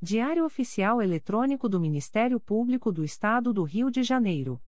[0.00, 4.62] Diário Oficial Eletrônico do Ministério Público do Estado do Rio de Janeiro.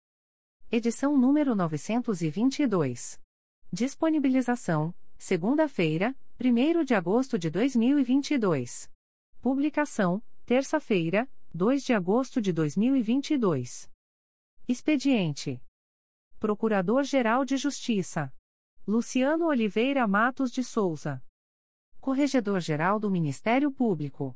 [0.71, 3.21] Edição número 922.
[3.71, 8.91] Disponibilização: segunda-feira, 1 de agosto de 2022.
[9.39, 13.87] Publicação: terça-feira, 2 de agosto de 2022.
[14.67, 15.61] Expediente:
[16.39, 18.33] Procurador-Geral de Justiça
[18.87, 21.23] Luciano Oliveira Matos de Souza.
[21.99, 24.35] Corregedor-Geral do Ministério Público.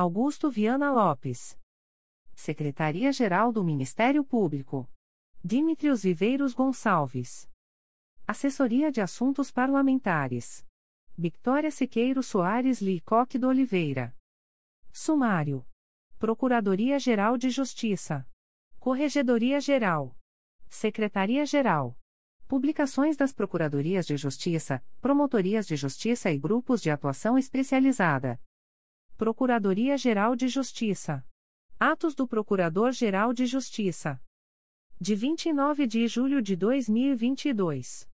[0.00, 1.58] Augusto Viana Lopes.
[2.32, 4.88] Secretaria-Geral do Ministério Público.
[5.42, 7.50] Dimitrios Viveiros Gonçalves.
[8.24, 10.64] Assessoria de Assuntos Parlamentares.
[11.16, 14.16] Victoria Siqueiro Soares Licoque do Oliveira.
[14.92, 15.66] Sumário.
[16.16, 18.24] Procuradoria-Geral de Justiça.
[18.78, 20.16] Corregedoria-Geral.
[20.68, 21.98] Secretaria-Geral.
[22.46, 28.40] Publicações das Procuradorias de Justiça, Promotorias de Justiça e Grupos de Atuação Especializada.
[29.18, 31.24] Procuradoria-Geral de Justiça.
[31.76, 34.22] Atos do Procurador-Geral de Justiça.
[35.00, 38.08] De 29 de julho de 2022.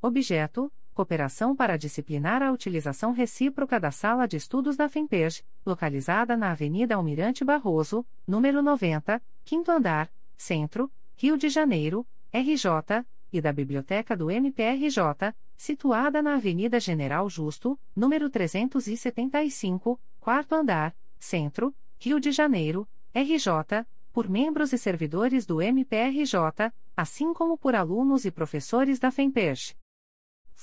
[0.00, 6.52] Objeto: cooperação para disciplinar a utilização recíproca da Sala de Estudos da FEMPERJ, localizada na
[6.52, 14.16] Avenida Almirante Barroso, número 90, quinto andar, Centro, Rio de Janeiro, RJ, e da Biblioteca
[14.16, 22.86] do MPRJ, situada na Avenida General Justo, número 375, quarto andar, Centro, Rio de Janeiro,
[23.14, 29.74] RJ, por membros e servidores do MPRJ, assim como por alunos e professores da FEMPERJ.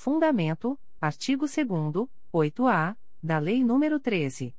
[0.02, 4.56] Fundamento: artigo 2 8-A, da Lei nº 13.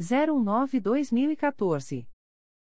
[0.00, 2.08] 019-2014.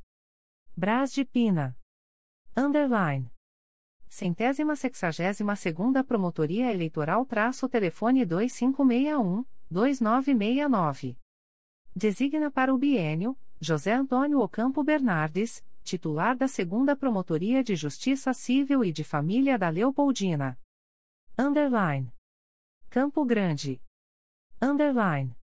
[0.77, 1.77] Brás de Pina.
[2.57, 3.31] Underline.
[4.09, 11.17] Centésima sexagésima segunda Promotoria Eleitoral traço telefone 2561 2969.
[11.95, 18.85] Designa para o bienio José Antônio Ocampo Bernardes, titular da Segunda Promotoria de Justiça Civil
[18.85, 20.59] e de Família da Leopoldina.
[21.39, 22.13] Underline.
[22.91, 23.81] Campo Grande.
[24.61, 25.37] Underline.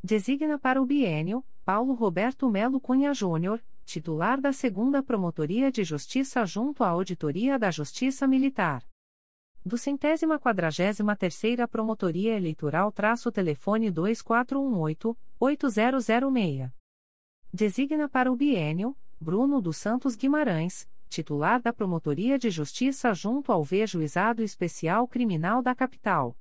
[0.02, 6.44] Designa para o bienio, Paulo Roberto Melo Cunha Júnior, titular da Segunda Promotoria de Justiça
[6.44, 8.84] junto à Auditoria da Justiça Militar.
[9.64, 16.70] Do centésima quadragésima terceira Promotoria Eleitoral traço telefone 2418-8006.
[17.50, 23.64] Designa para o bienio, Bruno dos Santos Guimarães, titular da Promotoria de Justiça junto ao
[23.64, 26.36] V-Juizado Especial Criminal da Capital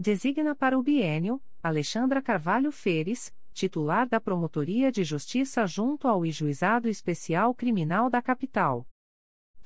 [0.00, 6.88] Designa para o bienio Alexandra Carvalho Feres, titular da Promotoria de Justiça junto ao Juizado
[6.88, 8.86] Especial Criminal da Capital.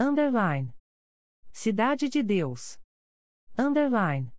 [0.00, 0.74] Underline.
[1.54, 2.80] Cidade de Deus.
[3.58, 4.32] Underline.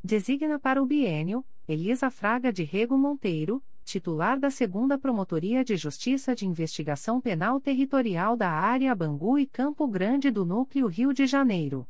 [0.04, 6.34] Designa para o bienio, Elisa Fraga de Rego Monteiro, titular da segunda Promotoria de Justiça
[6.34, 11.88] de Investigação Penal Territorial da Área Bangu e Campo Grande do Núcleo Rio de Janeiro.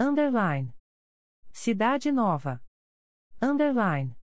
[0.00, 0.72] Underline.
[1.52, 2.62] Cidade Nova.
[3.42, 4.16] Underline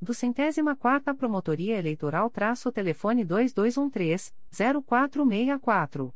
[0.00, 6.12] do centésima quarta Promotoria Eleitoral traço telefone 2213-0464.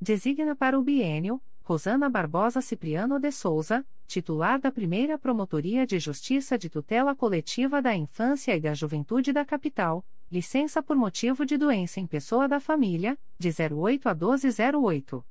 [0.00, 6.58] Designa para o bienio, Rosana Barbosa Cipriano de Souza, titular da primeira Promotoria de Justiça
[6.58, 12.00] de Tutela Coletiva da Infância e da Juventude da Capital, licença por motivo de doença
[12.00, 15.24] em pessoa da família, de 08 a 1208.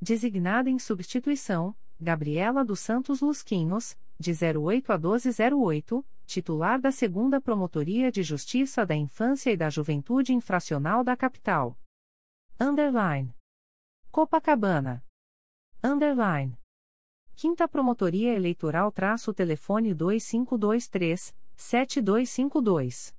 [0.00, 8.10] Designada em substituição, Gabriela dos Santos Lusquinhos, de 08 a 1208, titular da Segunda Promotoria
[8.10, 11.78] de Justiça da Infância e da Juventude Infracional da Capital.
[12.58, 13.34] Underline.
[14.10, 15.04] Copacabana.
[15.84, 16.58] Underline.
[17.36, 23.14] Quinta Promotoria Eleitoral traço telefone 2523 7252.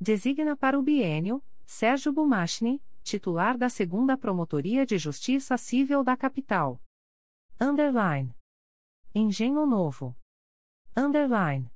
[0.00, 6.80] Designa para o bienio Sérgio Bumachni, titular da Segunda Promotoria de Justiça Civil da Capital.
[7.60, 8.34] Underline.
[9.14, 10.16] Engenho Novo.
[10.96, 11.70] Underline.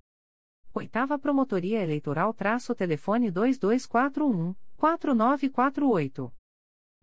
[0.76, 6.34] Oitava Promotoria Eleitoral traço telefone 2241 4948.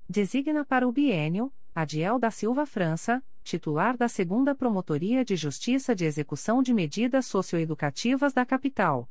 [0.10, 6.04] Designa para o bienio Adiel da Silva França, titular da Segunda Promotoria de Justiça de
[6.04, 9.10] Execução de Medidas Socioeducativas da Capital.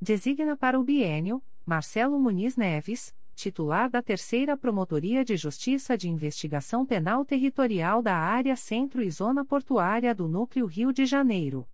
[0.00, 6.86] Designa para o bienio, Marcelo Muniz Neves, titular da Terceira Promotoria de Justiça de Investigação
[6.86, 11.66] Penal Territorial da Área Centro e Zona Portuária do Núcleo Rio de Janeiro.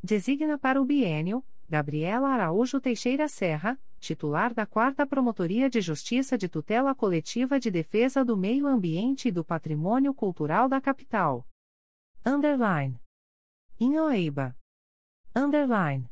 [0.02, 6.48] Designa para o bienio, Gabriela Araújo Teixeira Serra, titular da Quarta Promotoria de Justiça de
[6.48, 11.46] Tutela Coletiva de Defesa do Meio Ambiente e do Patrimônio Cultural da Capital.
[12.26, 12.98] Underline.
[13.78, 14.56] Inhoeiba.
[15.36, 16.10] Underline.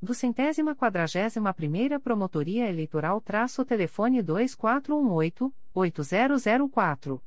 [0.00, 7.20] Do centésima quadragésima primeira Promotoria Eleitoral traço telefone 2418-8004.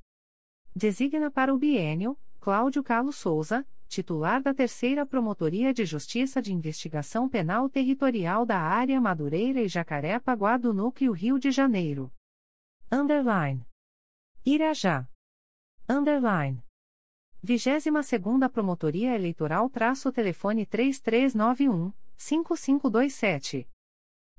[0.76, 7.30] Designa para o bienio, Cláudio Carlos Souza, titular da Terceira Promotoria de Justiça de Investigação
[7.30, 12.12] Penal Territorial da Área Madureira e Jacaré-Paguá do Núcleo Rio de Janeiro.
[12.92, 13.64] Underline.
[14.44, 15.08] Irajá.
[15.88, 16.64] Underline.
[17.42, 23.66] 22 segunda Promotoria Eleitoral traço telefone 3391 5527.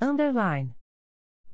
[0.00, 0.74] Underline.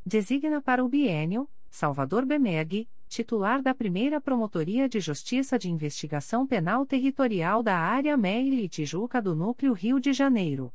[0.06, 6.86] Designa para o bienio, Salvador Bemeg, titular da primeira Promotoria de Justiça de Investigação Penal
[6.86, 10.74] Territorial da Área Meire e Tijuca do Núcleo Rio de Janeiro.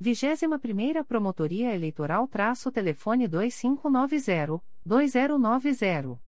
[0.00, 6.20] 21ª Promotoria Eleitoral traço telefone 2590-2090.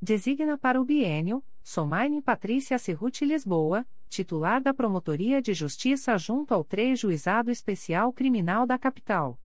[0.00, 6.62] Designa para o bienio, Somaine Patrícia Cerruti Lisboa, titular da Promotoria de Justiça junto ao
[6.62, 9.40] 3 Juizado Especial Criminal da Capital.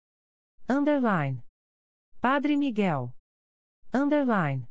[0.69, 1.41] Underline.
[2.19, 3.13] Padre Miguel.
[3.93, 4.67] Underline.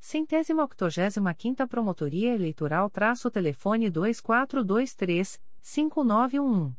[0.00, 6.74] Centésima octogésima quinta Promotoria Eleitoral traço telefone 2423-5911.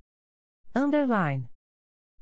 [0.75, 1.47] Underline.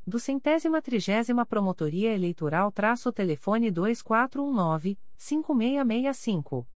[0.05, 6.67] Do centésima trigésima Promotoria Eleitoral traço telefone 2419-5665.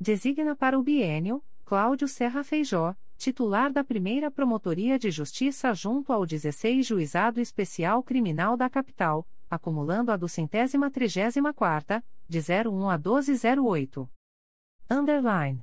[0.00, 6.24] Designa para o biênio, Cláudio Serra Feijó, titular da primeira Promotoria de Justiça junto ao
[6.24, 12.96] 16 Juizado Especial Criminal da Capital, acumulando a do centésima trigésima quarta, de 01 a
[12.96, 14.10] 1208.
[14.90, 15.62] Underline.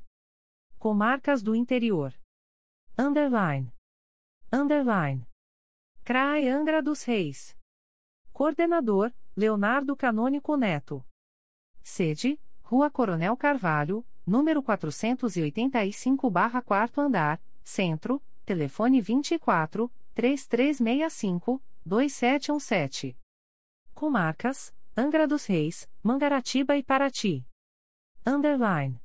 [0.78, 2.14] Comarcas do Interior.
[2.98, 3.74] Underline.
[4.52, 5.26] Underline.
[6.06, 7.56] CRAE Angra dos Reis.
[8.34, 11.06] Coordenador, Leonardo Canônico Neto.
[11.82, 23.18] Sede, Rua Coronel Carvalho, número 485-4 andar, Centro, telefone 24 3365 2717.
[23.94, 27.48] Comarcas: Angra dos Reis, Mangaratiba e Paraty.
[28.26, 29.00] Underline.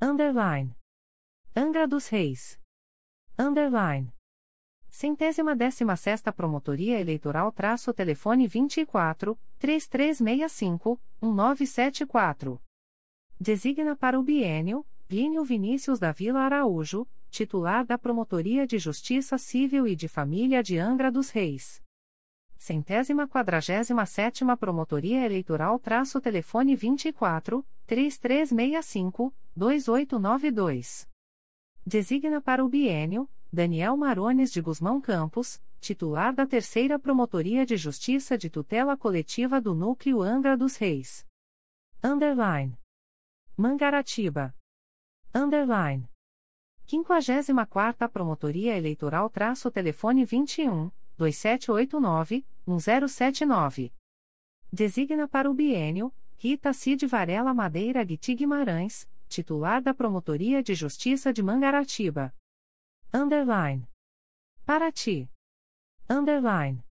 [0.00, 0.74] Underline.
[1.54, 2.58] Angra dos Reis.
[3.38, 4.10] Underline.
[4.96, 12.62] Centésima décima sexta Promotoria Eleitoral traço telefone 24 3365 1974.
[13.40, 19.88] Designa para o bienio, Plínio Vinícius da Vila Araújo, titular da Promotoria de Justiça Civil
[19.88, 21.82] e de Família de Angra dos Reis.
[22.56, 31.08] Centésima quadragésima sétima Promotoria Eleitoral traço telefone 24 3365 2892.
[31.84, 38.36] Designa para o bienio, Daniel Marones de Guzmão Campos, titular da Terceira Promotoria de Justiça
[38.36, 41.24] de Tutela Coletiva do Núcleo Angra dos Reis.
[42.02, 42.76] Underline.
[43.56, 44.52] Mangaratiba.
[45.32, 46.10] Underline.
[46.84, 53.92] 54ª Promotoria Eleitoral traço telefone 21 2789 1079.
[54.72, 61.32] Designa para o bienio Rita Cid Varela Madeira Guiti Guimarães, titular da Promotoria de Justiça
[61.32, 62.34] de Mangaratiba.
[63.16, 63.88] Underline.
[64.66, 65.30] Paraty.
[66.10, 66.84] Underline.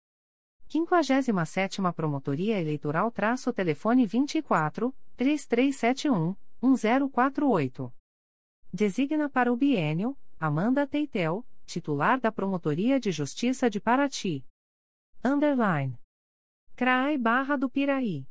[0.69, 7.91] 57ª Promotoria Eleitoral traço telefone 24 3371 1048.
[8.71, 14.45] Designa para o bienio Amanda Teitel, titular da Promotoria de Justiça de Paraty.
[15.25, 15.97] Underline.
[16.75, 18.27] CRAI Barra do Piraí.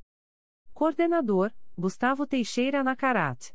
[0.72, 3.53] Coordenador, Gustavo Teixeira Nacarat.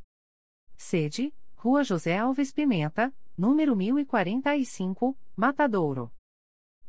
[0.75, 6.11] Sede, Rua José Alves Pimenta, número 1045, Matadouro.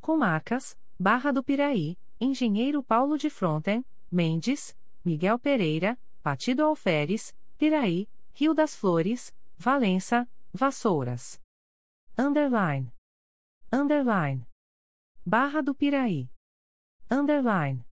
[0.01, 8.55] Comarcas, Barra do Piraí, Engenheiro Paulo de Fronten, Mendes, Miguel Pereira, Partido Alferes, Piraí, Rio
[8.55, 11.41] das Flores, Valença, Vassouras.
[12.17, 12.93] Underline.
[13.73, 14.47] Underline.
[15.25, 16.31] Barra do Piraí.
[17.11, 17.85] Underline.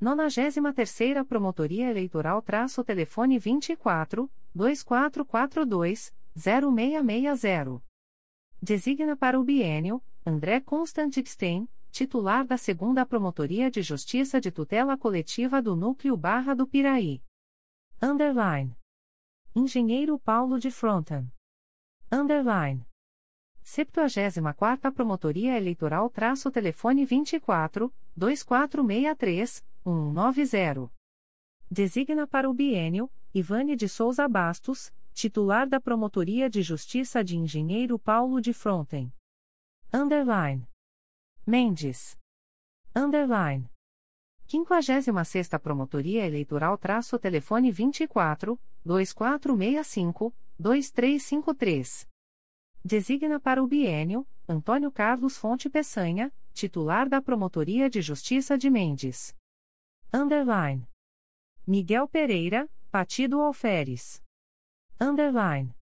[0.00, 7.82] 93ª Promotoria Eleitoral traço telefone 24 2442 0660.
[8.60, 15.60] Designa para o bienio André Constantstein, titular da 2 Promotoria de Justiça de Tutela Coletiva
[15.60, 17.22] do Núcleo Barra do Piraí.
[18.00, 18.76] Underline.
[19.54, 21.30] Engenheiro Paulo de Fronten.
[22.10, 22.86] Underline.
[23.64, 30.90] 74ª Promotoria Eleitoral traço telefone 24 2463 190.
[31.70, 37.98] Designa para o bienio Ivane de Souza Bastos, titular da Promotoria de Justiça de Engenheiro
[37.98, 39.12] Paulo de Fronten.
[39.92, 40.66] Underline.
[41.46, 42.18] Mendes.
[42.94, 43.70] Underline.
[44.46, 52.08] 56 Promotoria Eleitoral traço telefone 24 2465 2353.
[52.84, 59.34] Designa para o bienio Antônio Carlos Fonte Peçanha, titular da Promotoria de Justiça de Mendes.
[60.12, 60.86] Underline.
[61.66, 64.21] Miguel Pereira, Partido Alferes.
[65.00, 65.74] Underline.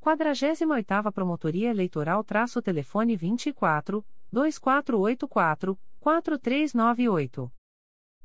[0.00, 7.52] 48ª Promotoria Eleitoral traço telefone 24 2484 4398.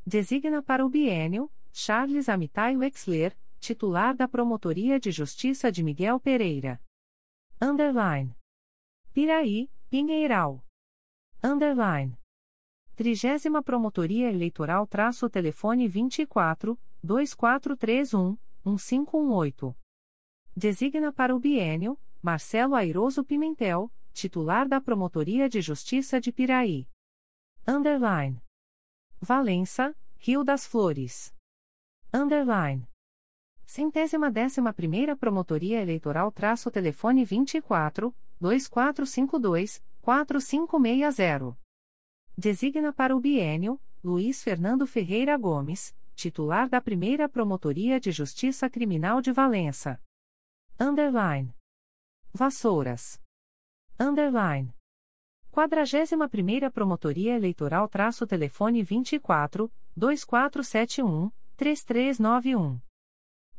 [0.06, 6.82] Designa para o bienio Charles Amitai Wexler, titular da Promotoria de Justiça de Miguel Pereira.
[7.62, 8.36] Underline.
[9.14, 10.64] Piraí, Pinheiral.
[11.44, 12.18] Underline.
[12.96, 19.76] Trigésima Promotoria Eleitoral traço telefone 24 2431 1518.
[20.58, 26.88] Designa para o bienio Marcelo Airoso Pimentel, titular da Promotoria de Justiça de Piraí.
[27.68, 28.42] Underline.
[29.20, 31.36] Valença, Rio das Flores.
[32.14, 32.88] Underline.
[33.66, 41.58] Centésima décima primeira Promotoria Eleitoral traço telefone 24 2452 4560.
[42.38, 49.20] Designa para o bienio Luiz Fernando Ferreira Gomes, titular da primeira Promotoria de Justiça Criminal
[49.20, 50.00] de Valença.
[50.78, 51.56] Underline.
[52.34, 53.22] Vassouras.
[53.98, 54.76] Underline.
[55.54, 62.82] 41ª Promotoria Eleitoral traço telefone 24 2471 3391.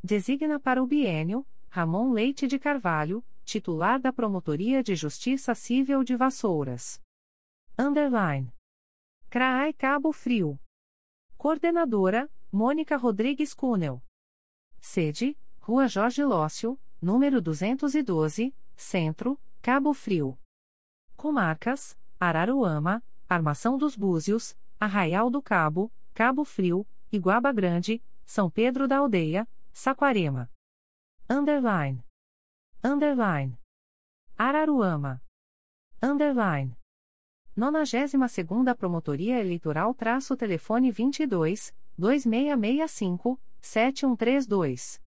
[0.05, 6.15] Designa para o bienio Ramon Leite de Carvalho, titular da Promotoria de Justiça Civil de
[6.17, 7.01] Vassouras.
[7.79, 8.53] Underline.
[9.31, 10.61] CRAI Cabo Frio.
[11.39, 14.03] Coordenadora, Mônica Rodrigues Cunel.
[14.79, 20.39] Sede, Rua Jorge Lócio, número 212, Centro, Cabo Frio.
[21.17, 28.99] Comarcas, Araruama, Armação dos Búzios, Arraial do Cabo, Cabo Frio, Iguaba Grande, São Pedro da
[28.99, 30.51] Aldeia, Saquarema.
[31.29, 32.05] Underline.
[32.83, 33.59] Underline.
[34.39, 35.23] Araruama.
[36.03, 36.77] Underline.
[37.57, 45.06] 92ª Promotoria Eleitoral traço telefone 22 2665 7132.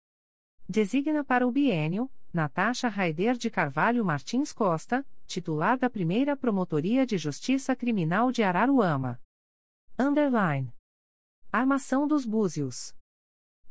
[0.68, 7.16] Designa para o bienio Natasha Raider de Carvalho Martins Costa, titular da Primeira Promotoria de
[7.16, 9.20] Justiça Criminal de Araruama.
[9.96, 10.74] Underline.
[11.52, 12.92] Armação dos Búzios.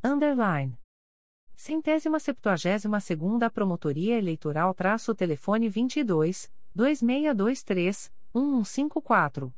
[0.01, 0.79] Underline.
[1.53, 9.53] Centésima septuagésima segunda Promotoria Eleitoral traço telefone 22 2623 1154.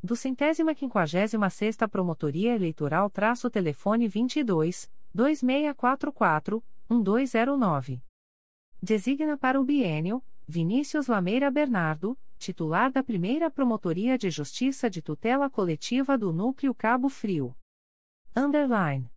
[0.03, 8.01] Do centésima quinquagésima sexta Promotoria Eleitoral traço telefone 22 2644 1209.
[8.82, 15.49] Designa para o bienio Vinícius Lameira Bernardo, titular da Primeira Promotoria de Justiça de Tutela
[15.49, 17.55] Coletiva do Núcleo Cabo Frio.
[18.36, 19.09] Underline.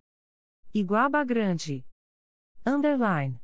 [0.73, 1.85] Iguaba Grande.
[2.65, 3.39] Underline.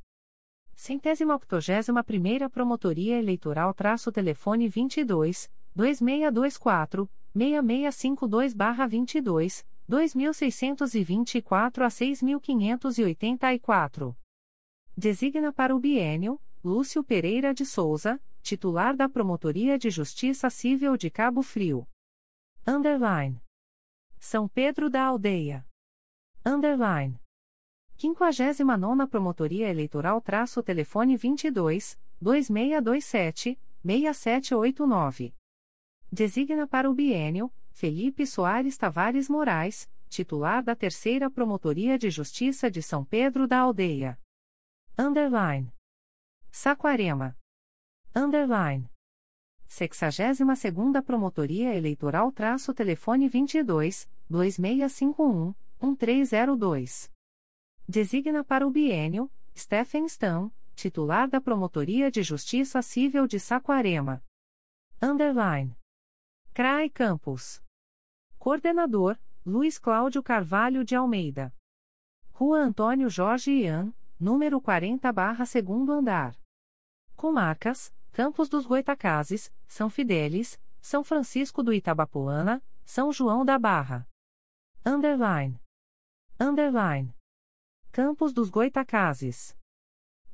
[0.74, 8.54] Centésima octogésima primeira Promotoria Eleitoral traço telefone 22 2624 6652
[8.88, 14.16] 22 2624 a 6584.
[14.96, 21.10] Designa para o bienio Lúcio Pereira de Souza, titular da Promotoria de Justiça Civil de
[21.10, 21.84] Cabo Frio.
[22.64, 23.42] Underline.
[24.20, 25.66] São Pedro da Aldeia.
[26.44, 27.20] Underline.
[27.96, 35.34] 59 Promotoria Eleitoral traço telefone 22 2627 6789.
[36.12, 42.80] Designa para o bienio Felipe Soares Tavares Moraes, titular da Terceira Promotoria de Justiça de
[42.80, 44.16] São Pedro da Aldeia.
[44.96, 45.74] Underline.
[46.52, 47.36] Saquarema.
[48.18, 48.88] Underline.
[49.68, 57.12] 62ª Promotoria Eleitoral traço telefone 22 2651 1302.
[57.86, 64.24] Designa para o bienio Stephen Stam, titular da Promotoria de Justiça Civil de Saquarema.
[65.02, 65.76] Underline.
[66.54, 67.62] CRAI Campos.
[68.38, 71.52] Coordenador, Luiz Cláudio Carvalho de Almeida.
[72.32, 76.34] Rua Antônio Jorge Ian, número 40 barra segundo andar.
[77.14, 84.08] Comarcas, Campos dos Goitacazes, São Fidélis, São Francisco do Itabapoana, São João da Barra.
[84.86, 85.60] Underline.
[86.40, 87.14] Underline.
[87.92, 89.54] Campos dos Goitacazes.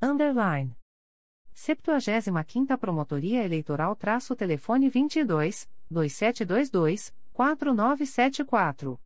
[0.01, 0.79] Underline.
[1.57, 8.97] 75ª Promotoria Eleitoral traço telefone 22 2722 4974.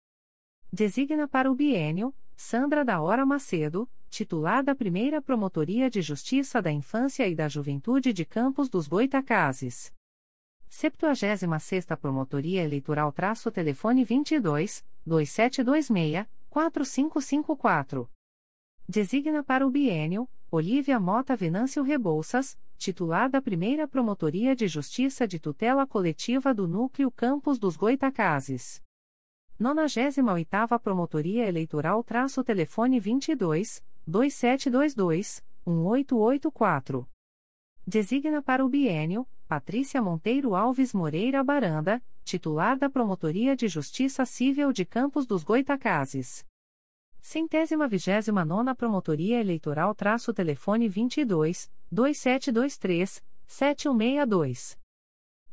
[0.71, 6.73] Designa para o bienio Sandra da Hora Macedo, titular da Primeira Promotoria de Justiça da
[6.73, 9.93] Infância e da Juventude de Campos dos Goitacazes.
[10.69, 18.11] 76 Promotoria Eleitoral traço telefone 22 2726 4554.
[18.89, 25.39] Designa para o bienio Olívia Mota Venâncio Rebouças, titular da Primeira Promotoria de Justiça de
[25.39, 28.81] Tutela Coletiva do Núcleo Campos dos Goitacazes.
[29.61, 37.09] 98ª Promotoria Eleitoral traço telefone 22 2722 1884.
[37.85, 44.73] Designa para o bienio Patrícia Monteiro Alves Moreira Baranda, titular da Promotoria de Justiça Civil
[44.73, 46.45] de Campos dos Goitacazes.
[47.21, 54.79] Centésima vigésima nona Promotoria Eleitoral traço telefone 22 2723 7162.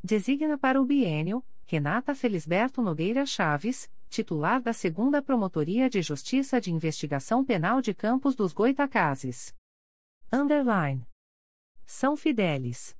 [0.03, 6.71] Designa para o bienio Renata Felisberto Nogueira Chaves, titular da Segunda Promotoria de Justiça de
[6.71, 9.55] Investigação Penal de Campos dos Goitacazes.
[10.31, 11.03] Underline.
[11.83, 12.95] São Fidélis.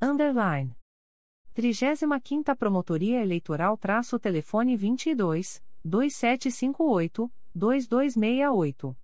[0.00, 0.74] Underline.
[1.54, 8.96] 35ª Promotoria Eleitoral traço telefone 22 2758 2268.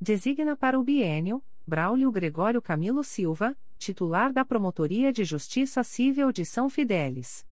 [0.00, 6.46] Designa para o bienio Braulio Gregório Camilo Silva, titular da Promotoria de Justiça Civil de
[6.46, 7.46] São Fidélis.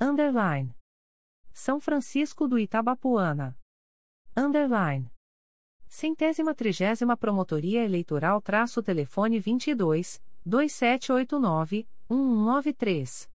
[0.00, 0.74] Underline.
[1.52, 3.56] São Francisco do Itabapuana.
[4.36, 5.10] Underline.
[5.86, 13.28] Centésima trigésima Promotoria Eleitoral traço telefone 22 2789 1193.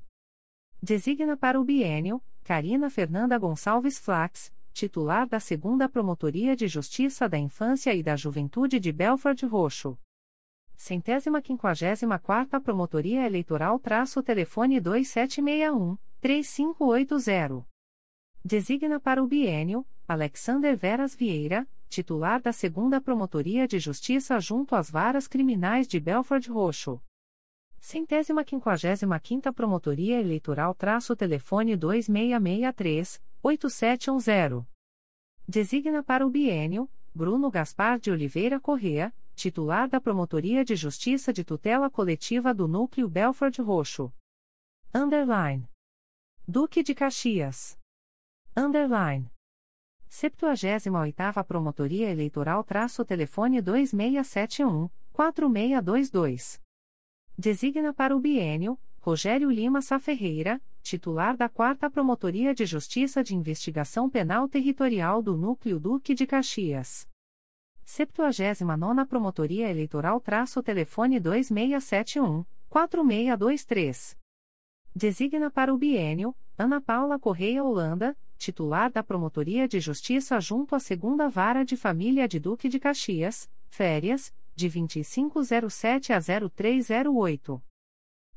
[0.81, 7.37] Designa para o bienio, Carina Fernanda Gonçalves Flax, titular da Segunda Promotoria de Justiça da
[7.37, 9.99] Infância e da Juventude de Belford Roxo.
[10.81, 17.65] Centésima quinquagésima quarta Promotoria Eleitoral traço telefone 2761-3580.
[18.45, 24.89] Designa para o bienio, Alexander Veras Vieira, titular da Segunda Promotoria de Justiça junto às
[24.89, 27.01] Varas Criminais de Belford Roxo.
[27.77, 34.63] Centésima quinquagésima quinta Promotoria Eleitoral traço telefone 2663 8710.
[35.45, 41.45] Designa para o bienio Bruno Gaspar de Oliveira Correa, titular da Promotoria de Justiça de
[41.45, 44.11] Tutela Coletiva do Núcleo Belford Roxo.
[44.93, 45.65] Underline.
[46.45, 47.79] Duque de Caxias.
[48.53, 49.31] Underline.
[50.09, 56.61] 78ª Promotoria Eleitoral traço telefone 2671 4622.
[57.37, 64.09] Designa para o bienio Rogério Lima Saferreira, titular da 4 Promotoria de Justiça de Investigação
[64.09, 67.08] Penal Territorial do Núcleo Duque de Caxias.
[67.89, 74.15] 79 Promotoria Eleitoral traço telefone 2671 4623.
[74.95, 80.79] Designa para o bienio Ana Paula Correia Holanda, titular da Promotoria de Justiça junto à
[80.79, 87.59] Segunda Vara de Família de Duque de Caxias, férias, de 2507 a 0308.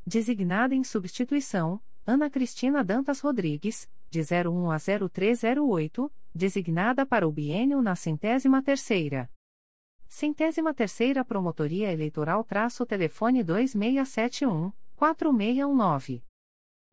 [0.06, 7.82] Designada em substituição, Ana Cristina Dantas Rodrigues, de 01 a 0308, designada para o biênio
[7.82, 9.28] na centésima terceira.
[10.14, 16.22] Centésima terceira Promotoria Eleitoral traço telefone 2671 4619.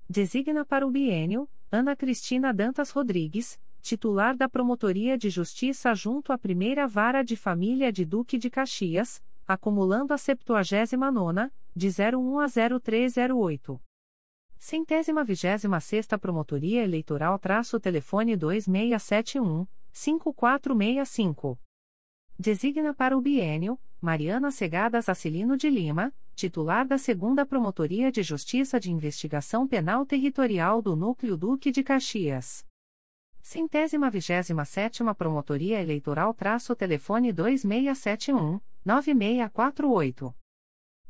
[0.10, 6.38] Designa para o biênio Ana Cristina Dantas Rodrigues, titular da Promotoria de Justiça junto à
[6.38, 13.82] Primeira Vara de Família de Duque de Caxias, acumulando a 79 de 01 a 0308.
[14.58, 21.60] Centésima vigésima sexta Promotoria Eleitoral traço telefone 2671 5465.
[22.42, 28.80] Designa para o bienio Mariana Segadas Acilino de Lima, titular da Segunda Promotoria de Justiça
[28.80, 32.66] de Investigação Penal Territorial do Núcleo Duque de Caxias.
[33.42, 40.34] Centésima vigésima sétima Promotoria Eleitoral traço telefone 2671 9648.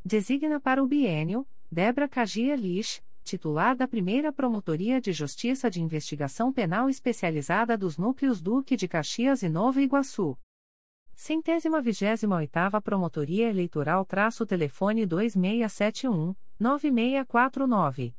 [0.04, 6.52] Designa para o bienio Debra Cagia Lich, titular da primeira Promotoria de Justiça de Investigação
[6.52, 10.36] Penal Especializada dos Núcleos Duque de Caxias e Nova Iguaçu.
[11.22, 18.16] Centésima vigésima oitava Promotoria Eleitoral traço telefone 2671 9649.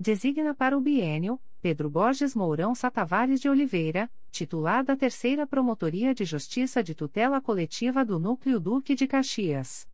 [0.00, 6.24] Designa para o biênio Pedro Borges Mourão Satavares de Oliveira, titular da Terceira Promotoria de
[6.24, 9.86] Justiça de Tutela Coletiva do Núcleo Duque de Caxias.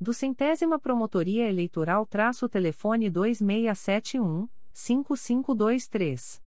[0.00, 6.40] Do Centésima Promotoria Eleitoral traço telefone 2671 5523.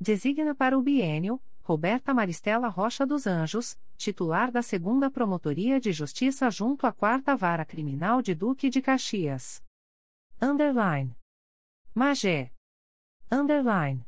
[0.00, 6.50] Designa para o biênio Roberta Maristela Rocha dos Anjos, titular da Segunda Promotoria de Justiça
[6.50, 9.62] junto à Quarta Vara Criminal de Duque de Caxias.
[10.40, 11.14] Underline.
[11.94, 12.50] Magé.
[13.30, 14.02] Underline.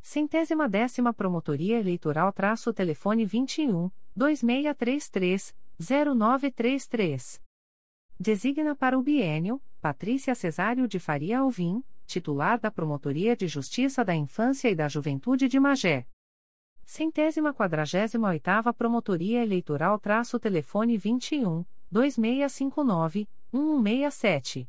[0.00, 7.42] Centésima décima Promotoria Eleitoral traço telefone 21 2633 0933.
[8.20, 14.14] Designa para o biênio Patrícia Cesário de Faria Alvim, titular da Promotoria de Justiça da
[14.14, 16.06] Infância e da Juventude de Magé.
[16.88, 24.66] Centésima quadragésima oitava Promotoria Eleitoral traço telefone 21 2659 1167.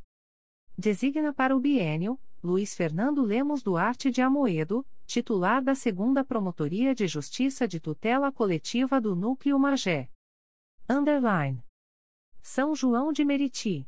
[0.78, 7.07] Designa para o biênio Luiz Fernando Lemos Duarte de Amoedo, titular da Segunda Promotoria de
[7.07, 10.09] Justiça de Tutela Coletiva do Núcleo Magé.
[10.89, 11.63] Underline.
[12.41, 13.88] São João de Meriti.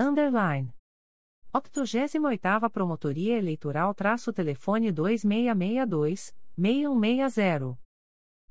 [0.00, 0.72] Underline.
[1.52, 7.78] 88ª Promotoria Eleitoral traço telefone 2662 6160.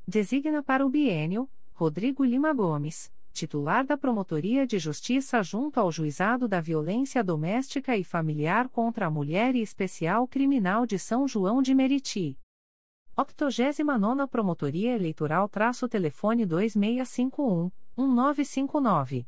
[0.07, 6.47] Designa para o biênio Rodrigo Lima Gomes, titular da Promotoria de Justiça junto ao Juizado
[6.47, 11.75] da Violência Doméstica e Familiar contra a Mulher e Especial Criminal de São João de
[11.75, 12.37] Meriti.
[13.17, 19.27] 89ª Promotoria Eleitoral traço telefone 2651 1959.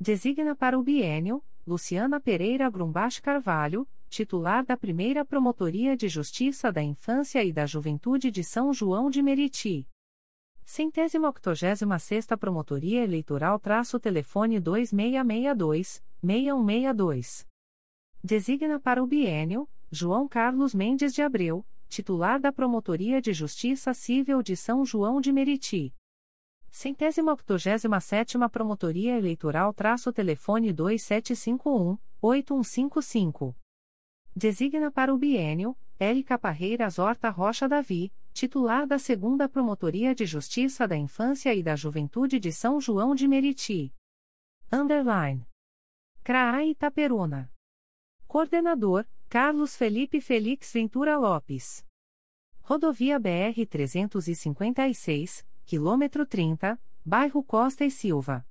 [0.00, 6.80] Designa para o biênio Luciana Pereira Grumbach Carvalho, titular da Primeira Promotoria de Justiça da
[6.80, 9.88] Infância e da Juventude de São João de Meriti.
[10.64, 17.44] Centésima octogésima sexta Promotoria Eleitoral traço telefone 2662-6162.
[18.22, 24.44] Designa para o biênio, João Carlos Mendes de Abreu, titular da Promotoria de Justiça Civil
[24.44, 25.92] de São João de Meriti.
[26.70, 33.56] Centésima octogésima sétima Promotoria Eleitoral traço telefone 2751-8155.
[34.36, 40.88] Designa para o biênio, Érica Parreiras Horta Rocha Davi, titular da Segunda Promotoria de Justiça
[40.88, 43.94] da Infância e da Juventude de São João de Meriti.
[44.72, 45.46] Underline.
[46.24, 47.48] CRAA Itaperuna.
[48.26, 51.86] Coordenador, Carlos Felipe Felix Ventura Lopes.
[52.60, 58.44] Rodovia BR-356, quilômetro 30, bairro Costa e Silva.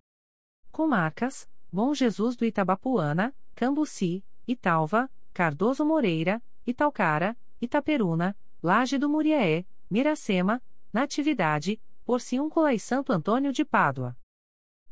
[0.72, 10.62] Comarcas, Bom Jesus do Itabapuana, Cambuci, Italva, Cardoso Moreira, Italcara, Itaperuna, Laje do Muriaé, Miracema,
[10.94, 14.16] Natividade, Porciúncula e Santo Antônio de Pádua.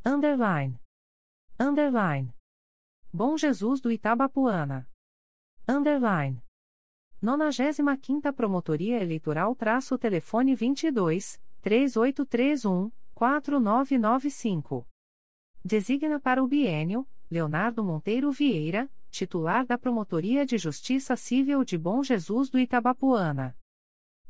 [0.03, 0.79] Underline.
[1.59, 2.33] Underline.
[3.13, 4.89] Bom Jesus do Itabapuana.
[5.67, 6.43] Underline.
[7.21, 14.87] 95 Promotoria Eleitoral traço telefone 22 3831 4995.
[15.63, 22.01] Designa para o biênio Leonardo Monteiro Vieira, titular da Promotoria de Justiça Civil de Bom
[22.01, 23.55] Jesus do Itabapuana.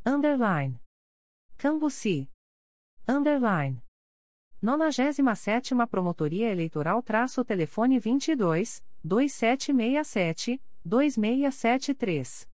[0.05, 0.81] Underline.
[1.57, 2.27] Cambuci.
[3.07, 3.81] Underline.
[4.61, 12.49] 97 Promotoria Eleitoral traço telefone 22 2767 2673.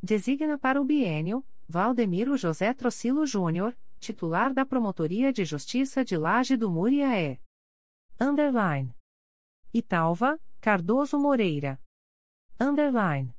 [0.00, 6.56] Designa para o biênio Valdemiro José Trocilo Júnior, titular da Promotoria de Justiça de Laje
[6.56, 7.40] do Muriaé.
[8.18, 8.94] Underline.
[9.74, 11.80] Italva, Cardoso Moreira.
[12.58, 13.32] Underline.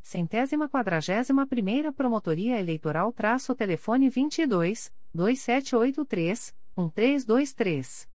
[0.00, 8.08] Centésima quadragésima primeira Promotoria Eleitoral traço telefone 22 2783 1323.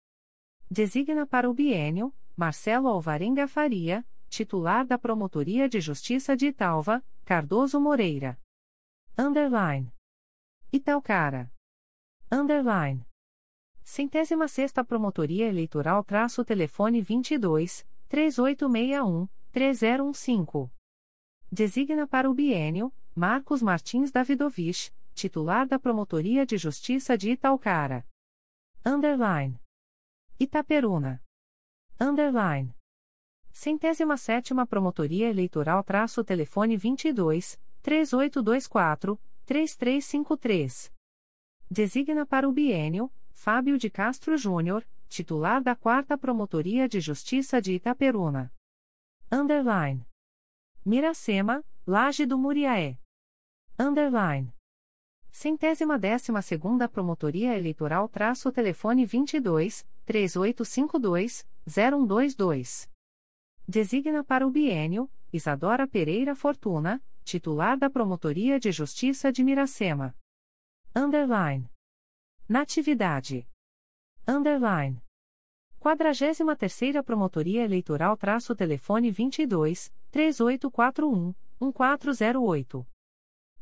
[0.70, 7.78] Designa para o biênio Marcelo Alvarenga Faria, titular da Promotoria de Justiça de Italva, Cardoso
[7.78, 8.40] Moreira.
[9.18, 9.92] Underline.
[10.72, 11.52] Italcara.
[12.30, 13.04] Underline.
[13.82, 20.70] Centésima sexta Promotoria Eleitoral traço telefone 22 3861 3015.
[21.50, 28.06] Designa para o biênio Marcos Martins Davidovich, titular da Promotoria de Justiça de Italcara.
[28.84, 29.58] Underline.
[30.38, 31.22] Itaperuna.
[31.98, 32.74] Underline.
[33.50, 40.92] Centésima sétima Promotoria Eleitoral traço telefone 22 3824 3353.
[41.70, 47.74] Designa para o biênio Fábio de Castro Júnior, titular da quarta Promotoria de Justiça de
[47.74, 48.50] Itaperuna.
[49.30, 50.06] Underline.
[50.84, 52.98] Miracema, Laje do Muriaé.
[53.78, 54.54] Underline.
[55.30, 62.90] Centésima décima segunda Promotoria Eleitoral traço telefone 22 3852 0122.
[63.68, 70.16] Designa para o biênio Isadora Pereira Fortuna, titular da Promotoria de Justiça de Miracema.
[70.96, 71.70] Underline.
[72.48, 73.46] Natividade.
[74.26, 75.02] Underline.
[75.80, 82.86] 43ª Promotoria Eleitoral traço telefone 22 3841 1408.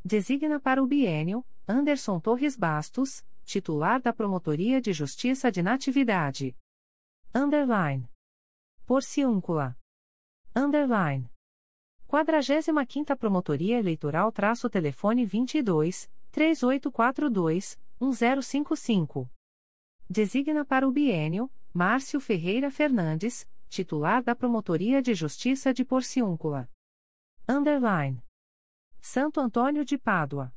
[0.04, 6.54] Designa para o bienio Anderson Torres Bastos, titular da Promotoria de Justiça de Natividade.
[7.34, 8.06] Underline.
[8.84, 9.74] Porciúncula.
[10.54, 11.30] Underline.
[12.06, 19.30] 45ª Promotoria Eleitoral traço telefone 22 3842 1055.
[20.12, 26.68] Designa para o bienio Márcio Ferreira Fernandes, titular da Promotoria de Justiça de Porciúncula.
[27.48, 28.20] Underline.
[29.00, 30.52] Santo Antônio de Pádua.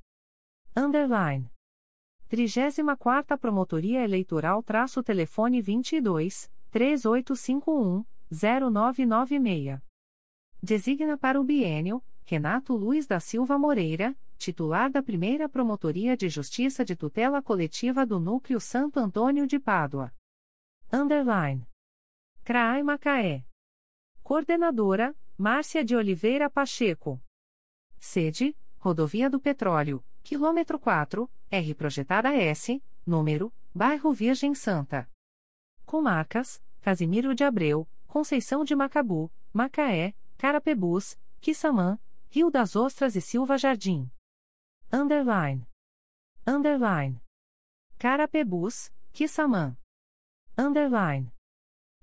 [0.76, 1.52] Underline.
[2.32, 9.80] 34ª Promotoria Eleitoral traço telefone 22 3851 0996.
[10.64, 16.84] Designa para o bienio Renato Luiz da Silva Moreira, titular da Primeira Promotoria de Justiça
[16.84, 20.14] de Tutela Coletiva do Núcleo Santo Antônio de Pádua.
[20.92, 21.66] Underline.
[22.44, 23.46] CRAI Macaé.
[24.22, 27.24] Coordenadora, Márcia de Oliveira Pacheco.
[27.98, 35.10] Sede, Rodovia do Petróleo, quilômetro 4, R Projetada S, número, Bairro Virgem Santa.
[35.86, 41.98] Comarcas, Casimiro de Abreu, Conceição de Macabu, Macaé, Carapebus, Quissamã,
[42.30, 44.12] Rio das Ostras e Silva Jardim.
[44.96, 45.68] Underline.
[46.46, 47.20] Underline.
[47.98, 49.76] Carapebus, Quissamã.
[50.56, 51.34] Underline.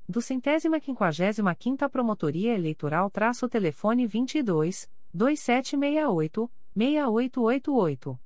[0.09, 8.20] Do centésima quinquagésima quinta Promotoria Eleitoral traço telefone 22 2768 6888.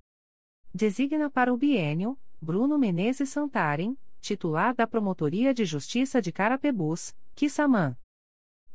[0.72, 7.98] Designa para o bienio Bruno Menezes Santarem, titular da Promotoria de Justiça de Carapebus, Quissamã.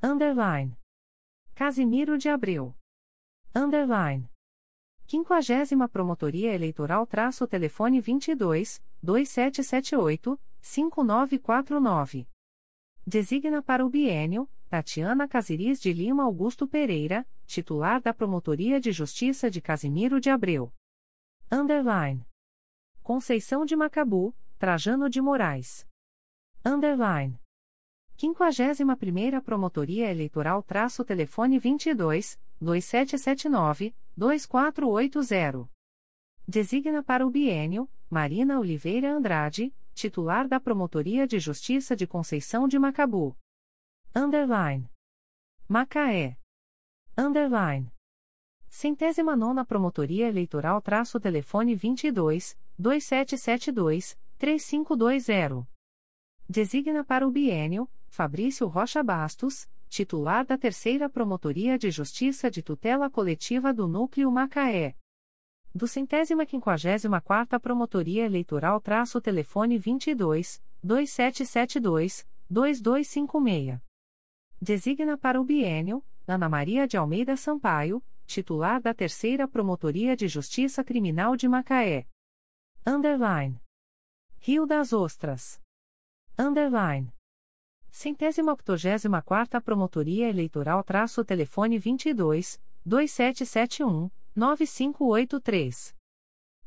[0.04, 0.78] Underline.
[1.56, 2.76] Casimiro de Abreu.
[3.56, 4.30] Underline.
[5.10, 12.28] Quinquagésima Promotoria Eleitoral traço telefone 22 2778 5949.
[13.08, 19.50] Designa para o bienio Tatiana Casiris de Lima Augusto Pereira, titular da Promotoria de Justiça
[19.50, 20.72] de Casimiro de Abreu.
[21.52, 22.24] Underline.
[23.02, 25.88] Conceição de Macabu, Trajano de Moraes.
[26.64, 27.36] Underline.
[28.16, 35.70] 51ª Promotoria Eleitoral traço telefone 22 2779 2480.
[36.46, 42.78] Designa para o bienio Marina Oliveira Andrade, titular da Promotoria de Justiça de Conceição de
[42.78, 43.34] Macabu.
[44.14, 44.92] Underline.
[45.70, 46.38] Macaé.
[47.18, 47.90] Underline.
[48.68, 55.66] Centésima nona Promotoria Eleitoral traço telefone 22 2772 3520.
[56.50, 63.10] Designa para o bienio Fabrício Rocha Bastos, titular da Terceira Promotoria de Justiça de Tutela
[63.10, 64.96] Coletiva do Núcleo Macaé.
[65.74, 73.80] Do centésima quinquagésima quarta Promotoria Eleitoral traço telefone 22 2772 2256.
[74.62, 80.84] Designa para o bienio Ana Maria de Almeida Sampaio, titular da Terceira Promotoria de Justiça
[80.84, 82.06] Criminal de Macaé.
[82.86, 83.60] Underline.
[84.40, 85.60] Rio das Ostras.
[86.38, 87.12] Underline.
[87.92, 95.96] Centésima octogésima quarta Promotoria Eleitoral traço telefone 22 2771 9583.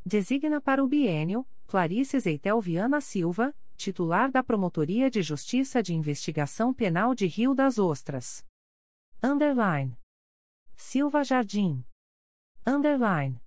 [0.04, 6.74] Designa para o bienio Clarice Zeitel Viana Silva, titular da Promotoria de Justiça de Investigação
[6.74, 8.44] Penal de Rio das Ostras.
[9.22, 9.96] Underline.
[10.76, 11.84] Silva Jardim.
[12.66, 13.40] Underline.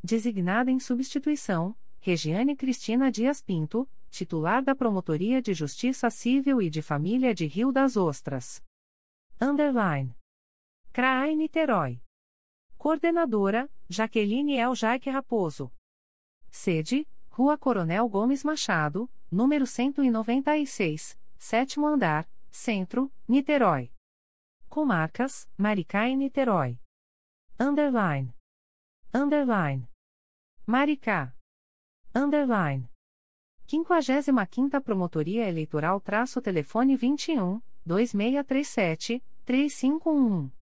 [0.05, 6.83] Designada em substituição, Regiane Cristina Dias Pinto, titular da Promotoria de Justiça Civil e de
[6.83, 8.63] Família de Rio das Ostras.
[9.41, 10.15] Underline.
[10.95, 12.03] CRAI Niterói.
[12.77, 15.73] Coordenadora, Jaqueline El Jaique Raposo.
[16.51, 23.91] Sede, Rua Coronel Gomes Machado, número 196, sétimo andar, Centro, Niterói.
[24.69, 26.79] Comarcas, Maricá e Niterói.
[27.59, 28.35] Underline.
[29.15, 29.89] Underline.
[30.67, 31.35] Maricá.
[32.15, 32.87] Underline.
[33.67, 40.62] 55ª Promotoria Eleitoral traço telefone 21 2637 3511.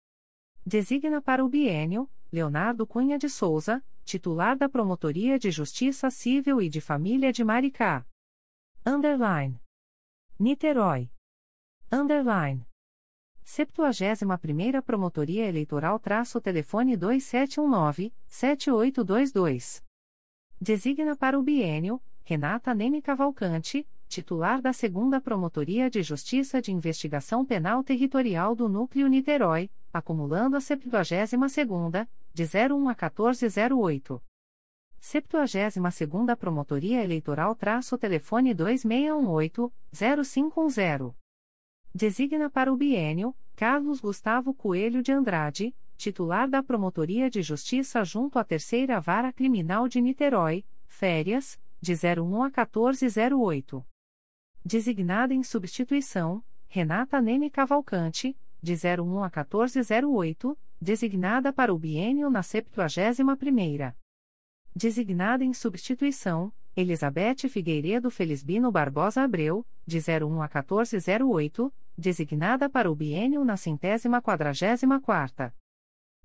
[0.67, 6.71] Designa para o bienio Leonardo Cunha de Souza, titular da Promotoria de Justiça Civil e
[6.71, 8.07] de Família de Maricá.
[8.85, 9.61] Underline.
[10.39, 11.11] Niterói.
[11.93, 12.67] Underline.
[13.45, 19.85] 71ª Promotoria Eleitoral traço telefone 2719-7822.
[20.59, 27.45] Designa para o bienio, Renata Neme Cavalcante, titular da 2 Promotoria de Justiça de Investigação
[27.45, 34.23] Penal Territorial do Núcleo Niterói, acumulando a 72ª, de 01 a 1408.
[35.01, 41.15] 72ª Promotoria Eleitoral traço telefone 2618-0510.
[41.95, 48.39] Designa para o bienio, Carlos Gustavo Coelho de Andrade, titular da Promotoria de Justiça junto
[48.39, 53.85] à Terceira Vara Criminal de Niterói, férias, de 01 a 1408.
[54.67, 62.41] Designada em substituição, Renata Neme Cavalcante, de 01 a 1408, designada para o bienio na
[62.41, 63.95] 71ª.
[64.75, 72.95] Designada em substituição, Elizabeth Figueiredo Felisbino Barbosa Abreu, de 01 a 1408, designada para o
[72.95, 75.55] biênio na centésima quadragésima quarta.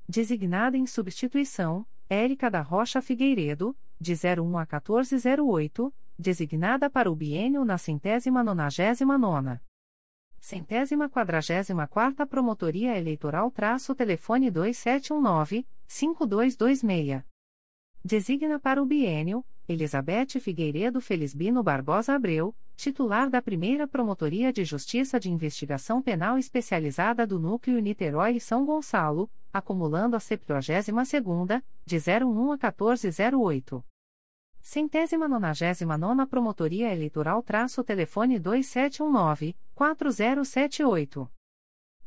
[0.08, 7.64] Designada em substituição, Érica da Rocha Figueiredo, de 01 a 1408, designada para o biênio
[7.64, 9.62] na centésima nonagésima nona.
[10.42, 17.24] Centésima quadragésima quarta Promotoria Eleitoral traço telefone 2719-5226.
[18.04, 25.18] Designa para o biênio, Elizabeth Figueiredo Felisbino Barbosa Abreu, titular da primeira Promotoria de Justiça
[25.20, 32.54] de Investigação Penal Especializada do Núcleo Niterói e São Gonçalo, acumulando a 72ª, de 01
[32.54, 33.84] a 1408.
[34.72, 41.28] Centésima nonagésima nona Promotoria Eleitoral traço telefone 2719-4078.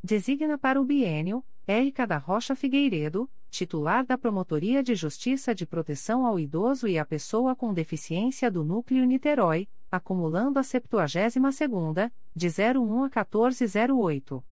[0.00, 6.24] Designa para o biênio, Érica da Rocha Figueiredo, titular da Promotoria de Justiça de Proteção
[6.24, 13.02] ao Idoso e à Pessoa com Deficiência do Núcleo Niterói, acumulando a 72ª, de 01
[13.02, 14.44] a 1408.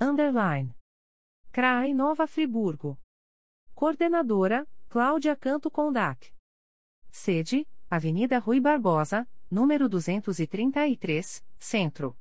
[0.00, 0.74] Underline.
[1.52, 2.98] CRAI Nova Friburgo.
[3.76, 6.36] Coordenadora, Cláudia Canto Condac.
[7.10, 12.16] Sede, Avenida Rui Barbosa, número 233, Centro.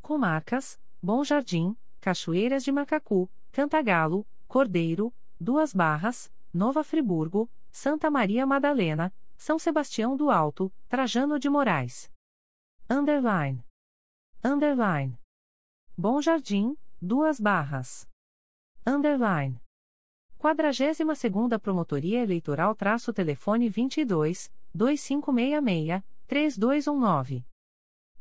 [0.00, 9.12] Comarcas, Bom Jardim, Cachoeiras de Macacu, Cantagalo, Cordeiro, Duas Barras, Nova Friburgo, Santa Maria Madalena,
[9.36, 12.10] São Sebastião do Alto, Trajano de Moraes.
[12.88, 13.62] Underline.
[14.42, 15.18] Underline.
[15.98, 18.08] Bom Jardim, Duas Barras.
[18.86, 19.60] Underline.
[20.46, 27.44] 42ª Promotoria Eleitoral traço telefone 22 2566 3219.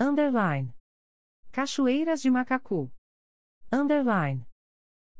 [0.00, 0.74] Underline.
[1.52, 2.90] Cachoeiras de Macacu.
[3.72, 4.44] Underline.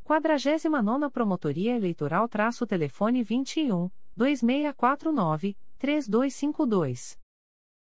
[0.08, 7.18] 49 Promotoria Eleitoral traço telefone 21 2649 3252.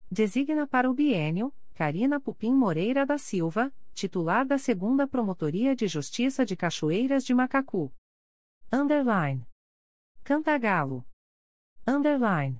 [0.09, 6.45] Designa para o bienio Carina Pupim Moreira da Silva, titular da 2 Promotoria de Justiça
[6.45, 7.91] de Cachoeiras de Macacu.
[8.71, 9.45] Underline.
[10.23, 11.05] Cantagalo.
[11.85, 12.57] Underline.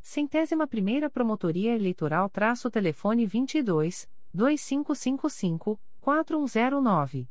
[0.00, 7.28] Centésima primeira Promotoria Eleitoral traço telefone 22 2555 4109.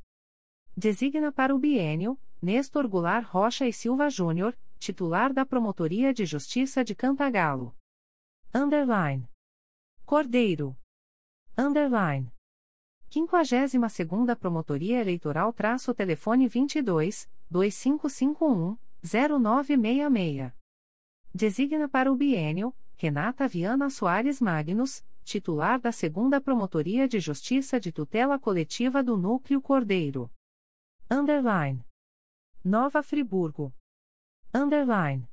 [0.77, 6.83] Designa para o bienio Nestor Goulart Rocha e Silva Júnior, titular da Promotoria de Justiça
[6.83, 7.73] de Cantagalo.
[8.53, 9.25] Underline.
[10.05, 10.75] Cordeiro.
[11.57, 12.29] Underline.
[13.09, 20.51] 52ª Promotoria Eleitoral traço telefone 22 2551 0966.
[21.33, 27.93] Designa para o bienio Renata Viana Soares Magnus, titular da 2 Promotoria de Justiça de
[27.93, 30.29] Tutela Coletiva do Núcleo Cordeiro.
[31.09, 31.85] Underline.
[32.63, 33.71] Nova Friburgo.
[34.51, 35.29] Underline.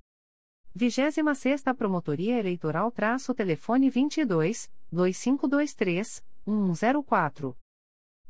[0.75, 7.57] 26 Promotoria Eleitoral traço telefone 22 2523 1104.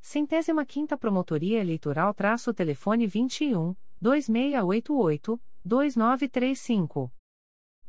[0.00, 7.12] Centésima quinta Promotoria Eleitoral traço telefone 21, 2688, 2935.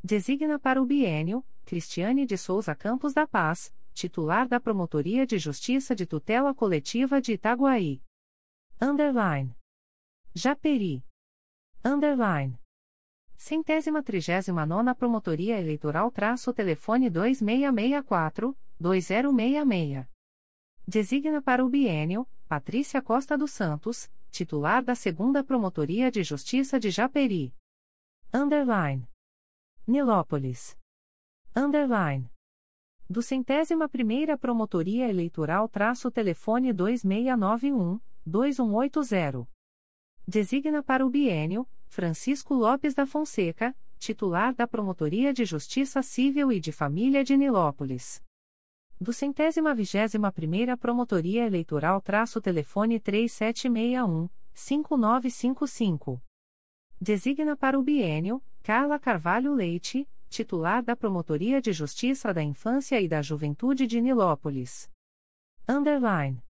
[0.04, 5.96] Designa para o bienio, Cristiane de Souza Campos da Paz, titular da Promotoria de Justiça
[5.96, 8.04] de Tutela Coletiva de Itaguaí.
[8.80, 9.56] Underline.
[10.36, 11.06] Japeri.
[11.86, 12.60] Underline.
[13.38, 20.08] Centésima trigésima nona Promotoria Eleitoral traço telefone 2664, 2066.
[20.88, 26.90] Designa para o bienio, Patrícia Costa dos Santos, titular da segunda Promotoria de Justiça de
[26.90, 27.54] Japeri.
[28.34, 29.08] Underline.
[29.86, 30.76] Nilópolis.
[31.56, 32.28] Underline.
[33.08, 39.53] Do centésima primeira Promotoria Eleitoral traço telefone 2691, 2180.
[40.26, 46.62] Designa para o bienio, Francisco Lopes da Fonseca, titular da Promotoria de Justiça Civil e
[46.62, 48.24] de Família de Nilópolis.
[49.00, 56.24] Do centésima vigésima primeira Promotoria Eleitoral traço telefone 3761, 5955.
[57.02, 63.10] Designa para o bienio, Carla Carvalho Leite, titular da Promotoria de Justiça da Infância e
[63.10, 64.90] da Juventude de Nilópolis.
[65.68, 66.42] Underline.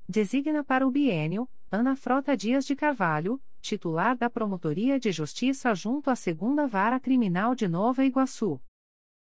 [0.09, 6.11] Designa para o bienio, Ana Frota Dias de Carvalho, titular da Promotoria de Justiça junto
[6.11, 8.61] à Segunda Vara Criminal de Nova Iguaçu.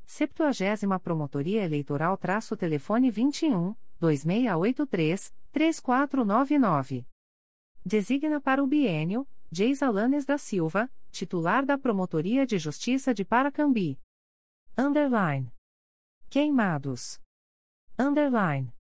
[0.06, 7.06] 70 Promotoria Eleitoral traço telefone 21 2683 3499.
[7.86, 14.00] Designa para o bienio Geisa Lanes da Silva, titular da Promotoria de Justiça de Paracambi.
[14.78, 15.52] Underline.
[16.30, 17.20] Queimados.
[18.00, 18.74] Underline.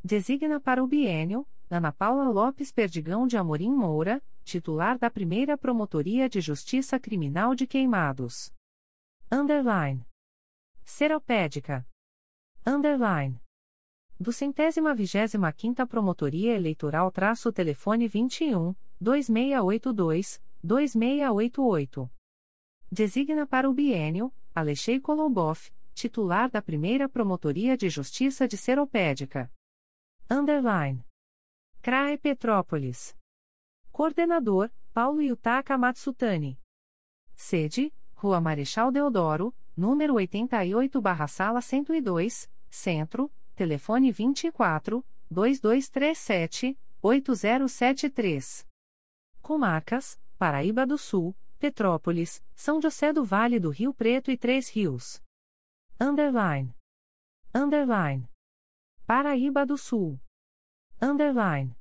[0.03, 6.29] Designa para o bienio, Ana Paula Lopes Perdigão de Amorim Moura, titular da primeira Promotoria
[6.29, 8.53] de Justiça Criminal de Queimados.
[9.31, 10.07] Underline.
[10.85, 11.87] Seropédica.
[12.65, 13.41] Underline.
[14.19, 22.11] Do centésima vigésima quinta Promotoria Eleitoral traço telefone 21, 2682, 2688.
[22.91, 29.53] Designa para o bienio, Alexei Kolobov, titular da primeira Promotoria de Justiça de Seropédica.
[30.31, 31.07] Underline.
[31.81, 33.17] CRAE Petrópolis.
[33.91, 36.61] Coordenador, Paulo Yutaka Matsutani.
[37.35, 48.67] Sede, Rua Marechal Deodoro, número 88-Sala 102, Centro, telefone 24 2237 8073.
[49.41, 55.23] Comarcas: Paraíba do Sul, Petrópolis, São José do Vale do Rio Preto e Três Rios.
[55.99, 56.75] Underline.
[57.55, 58.29] Underline.
[59.09, 60.21] Paraíba do Sul.
[61.01, 61.75] Underline.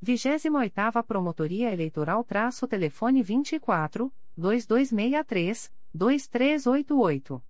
[0.00, 7.42] 28ª Promotoria Eleitoral traço telefone 24 2263 2388.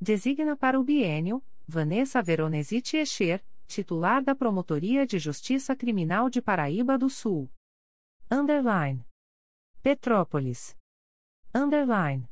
[0.00, 6.96] Designa para o bienio Vanessa Veronesi Tiecher, titular da Promotoria de Justiça Criminal de Paraíba
[6.96, 7.50] do Sul.
[8.30, 9.04] Underline.
[9.82, 10.74] Petrópolis.
[11.54, 12.26] Underline.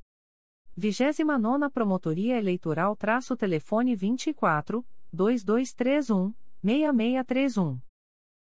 [0.75, 4.83] 29 Promotoria Eleitoral traço telefone 24
[5.13, 6.33] 2231
[6.63, 7.81] 6631.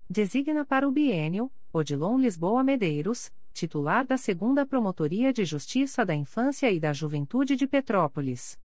[0.10, 6.72] Designa para o bienio Odilon Lisboa Medeiros, titular da Segunda Promotoria de Justiça da Infância
[6.72, 8.58] e da Juventude de Petrópolis.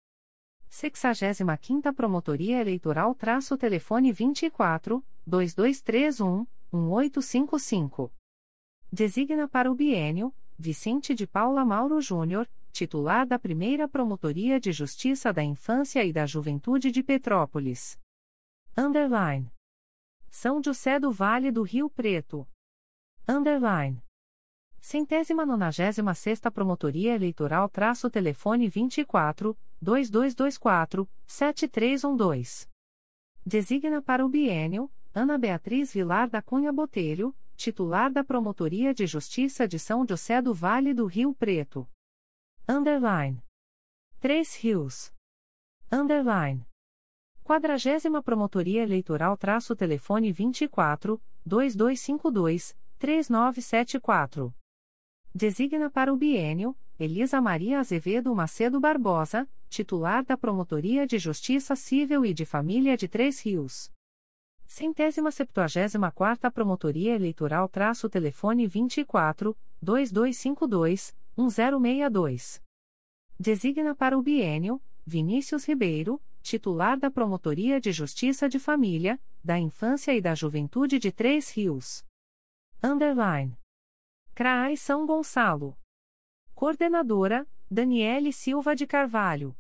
[0.70, 8.14] 65ª Promotoria Eleitoral traço telefone 24 2231 1855.
[8.92, 15.32] Designa para o bienio Vicente de Paula Mauro Júnior, titular da Primeira Promotoria de Justiça
[15.32, 18.00] da Infância e da Juventude de Petrópolis.
[18.78, 19.52] Underline.
[20.30, 22.48] São José do Vale do Rio Preto.
[23.28, 24.02] Underline.
[24.80, 32.68] Centésima nonagésima sexta Promotoria Eleitoral traço telefone 24 2224 7312.
[33.46, 39.68] Designa para o bienio Ana Beatriz Vilar da Cunha Botelho, titular da Promotoria de Justiça
[39.68, 41.86] de São José do Vale do Rio Preto.
[42.74, 43.44] Underline.
[44.22, 45.12] Três Rios.
[45.92, 46.66] Underline.
[47.44, 54.56] Quadragésima Promotoria Eleitoral traço telefone 24 2252 3974.
[55.36, 62.26] Designa para o bienio Elisa Maria Azevedo Macedo Barbosa, titular da Promotoria de Justiça Civil
[62.26, 63.92] e de Família de Três Rios.
[64.66, 71.14] Centésima septuagésima quarta Promotoria Eleitoral traço telefone 24 2252
[71.50, 72.62] 1062.
[73.40, 80.14] Designa para o bienio Vinícius Ribeiro, titular da Promotoria de Justiça de Família, da Infância
[80.14, 82.06] e da Juventude de Três Rios.
[82.84, 83.58] Underline.
[84.36, 85.76] CRAI São Gonçalo.
[86.54, 89.58] Coordenadora, Daniele Silva de Carvalho.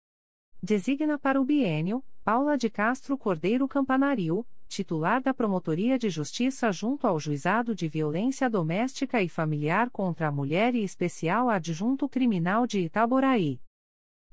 [0.61, 7.05] Designa para o bienio Paula de Castro Cordeiro Campanaril, titular da Promotoria de Justiça junto
[7.05, 12.79] ao Juizado de Violência Doméstica e Familiar contra a Mulher e Especial Adjunto Criminal de
[12.79, 13.61] Itaboraí.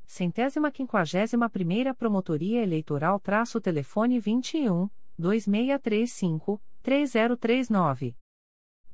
[0.06, 4.88] Centésima quinquagésima primeira Promotoria Eleitoral traço telefone 21
[5.18, 8.16] 2635 3039.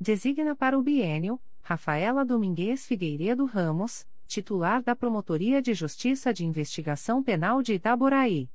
[0.00, 7.20] Designa para o bienio Rafaela Domingues Figueiredo Ramos, titular da Promotoria de Justiça de Investigação
[7.20, 8.48] Penal de Itaboraí.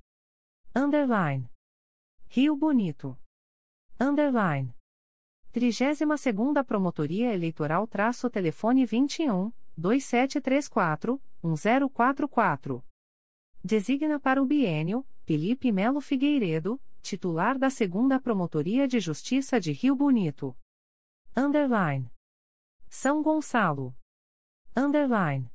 [0.73, 1.51] Underline.
[2.29, 3.19] Rio Bonito.
[3.99, 4.73] Underline.
[5.51, 5.99] 32
[6.65, 12.81] Promotoria Eleitoral traço telefone 21 2734 1044.
[13.61, 19.93] Designa para o bienio Felipe Melo Figueiredo, titular da 2 Promotoria de Justiça de Rio
[19.93, 20.57] Bonito.
[21.35, 22.09] Underline.
[22.87, 23.93] São Gonçalo.
[24.73, 25.53] Underline.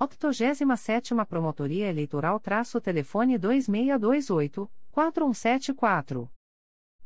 [0.00, 6.28] 87ª Promotoria Eleitoral traço telefone 2628-4174.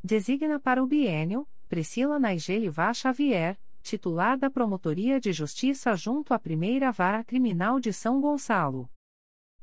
[0.03, 6.39] Designa para o bienio, Priscila Naigeli Vá Xavier, titular da Promotoria de Justiça junto à
[6.39, 8.89] Primeira Vara Criminal de São Gonçalo.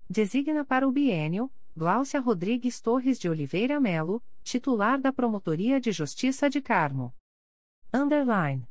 [0.08, 6.48] Designa para o bienio Gláucia Rodrigues Torres de Oliveira Melo, titular da Promotoria de Justiça
[6.48, 7.12] de Carmo.
[7.92, 8.68] Underline.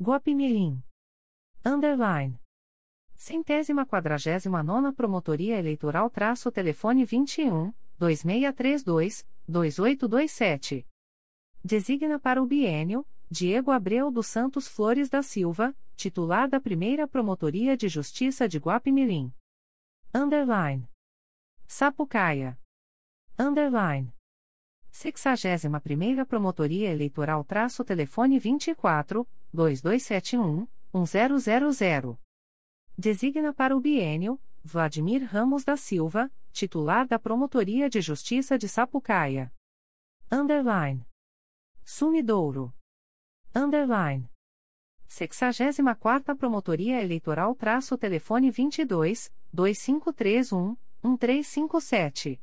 [0.00, 0.82] Guapimirim.
[1.64, 2.40] Underline.
[3.14, 10.86] Centésima quadragésima nona Promotoria Eleitoral traço telefone 21 2632 2827.
[11.62, 17.76] Designa para o bienio Diego Abreu dos Santos Flores da Silva, titular da Primeira Promotoria
[17.76, 19.30] de Justiça de Guapimirim.
[20.14, 20.88] Underline.
[21.66, 22.58] Sapucaia.
[23.38, 24.10] Underline.
[24.90, 32.18] 61 Promotoria Eleitoral traço telefone 24 2271 1000.
[32.96, 39.52] Designa para o bienio Vladimir Ramos da Silva, titular da Promotoria de Justiça de Sapucaia.
[40.30, 41.06] Underline.
[41.84, 42.74] Sumidouro.
[43.54, 44.30] Underline.
[45.06, 52.40] 64 Promotoria Eleitoral traço telefone 22 2531 1357.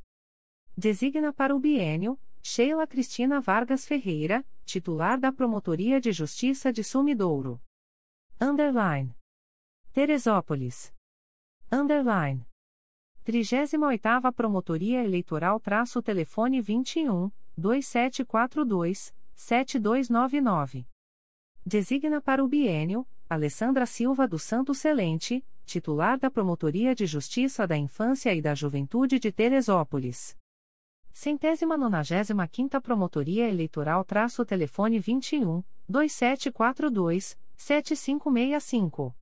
[0.76, 7.60] Designa para o bienio Sheila Cristina Vargas Ferreira, titular da Promotoria de Justiça de Sumidouro.
[8.40, 9.14] Underline.
[9.92, 10.92] Teresópolis.
[11.72, 12.46] Underline.
[13.28, 20.86] 38ª Promotoria Eleitoral traço telefone 21 2742 7299.
[21.66, 27.76] Designa para o bienio Alessandra Silva do Santo Celente, titular da Promotoria de Justiça da
[27.76, 30.34] Infância e da Juventude de Teresópolis.
[31.12, 39.17] Centésima nonagésima quinta Promotoria Eleitoral traço telefone 21 2742 7565.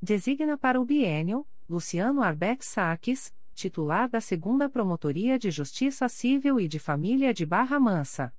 [0.02, 6.68] Designa para o bienio Luciano Arbex Saques, titular da 2 Promotoria de Justiça Civil e
[6.68, 8.34] de Família de Barra Mansa.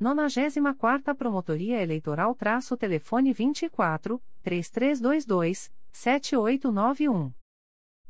[0.00, 7.30] 94ª Promotoria Eleitoral traço telefone 24 3322 7891.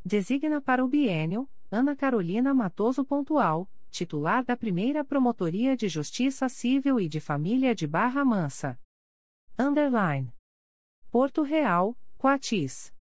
[0.04, 7.00] Designa para o bienio Ana Carolina Matoso Pontual, titular da Primeira Promotoria de Justiça Civil
[7.00, 8.78] e de Família de Barra Mansa.
[9.60, 10.32] Underline.
[11.10, 12.94] Porto Real, Coatis.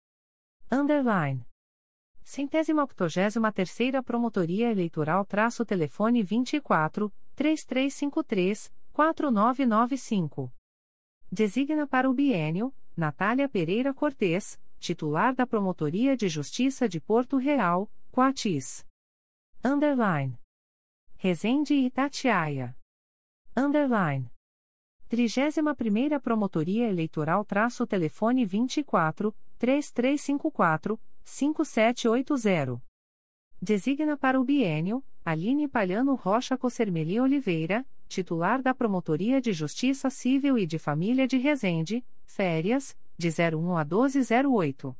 [0.73, 1.47] Underline.
[2.25, 10.51] Centésima octogésima terceira Promotoria Eleitoral traço telefone 24 3353 4995.
[11.31, 17.87] Designa para o bienio Natália Pereira Cortes, titular da Promotoria de Justiça de Porto Real,
[18.11, 18.83] Coatis.
[19.63, 20.39] Underline.
[21.19, 22.75] Resende Itatiaia.
[23.55, 24.31] Underline.
[25.11, 32.83] 31ª Promotoria Eleitoral traço telefone 24 3354 5780.
[33.63, 40.59] Designa para o bienio Aline Palhano Rocha Cossermeli Oliveira, titular da Promotoria de Justiça Civil
[40.59, 44.97] e de Família de Resende, férias, de 01 a 1208.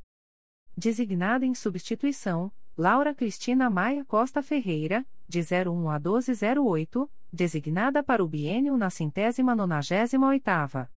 [0.75, 8.27] Designada em substituição, Laura Cristina Maia Costa Ferreira, de 01 a 1208, designada para o
[8.27, 10.89] biênio na centésima nonagésima oitava.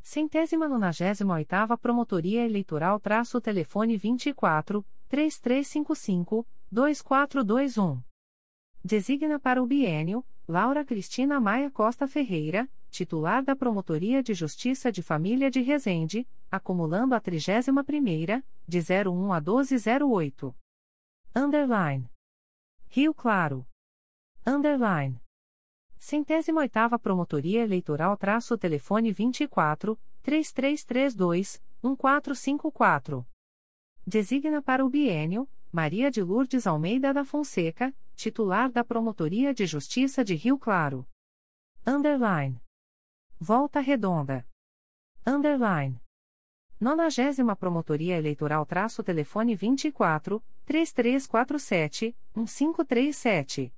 [0.00, 8.02] Centésima nonagésima oitava Promotoria Eleitoral traço telefone 24 3355 2421.
[8.84, 15.02] Designa para o biênio Laura Cristina Maia Costa Ferreira, titular da Promotoria de Justiça de
[15.02, 20.54] Família de Resende, acumulando a 31ª, de 01 a 1208.
[21.34, 22.10] Underline.
[22.88, 23.64] Rio Claro.
[24.44, 25.21] Underline.
[26.04, 33.24] Centésima oitava Promotoria Eleitoral traço telefone 24 3332 1454.
[34.04, 40.24] Designa para o bienio Maria de Lourdes Almeida da Fonseca, titular da Promotoria de Justiça
[40.24, 41.06] de Rio Claro.
[41.86, 42.60] Underline.
[43.38, 44.44] Volta Redonda.
[45.24, 46.02] Underline.
[46.80, 53.72] Nonagésima Promotoria Eleitoral traço telefone 24 3347 1537.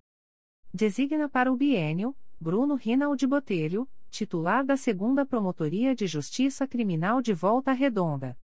[0.77, 7.33] Designa para o bienio Bruno Rinaldi Botelho, titular da Segunda Promotoria de Justiça Criminal de
[7.33, 8.37] Volta Redonda.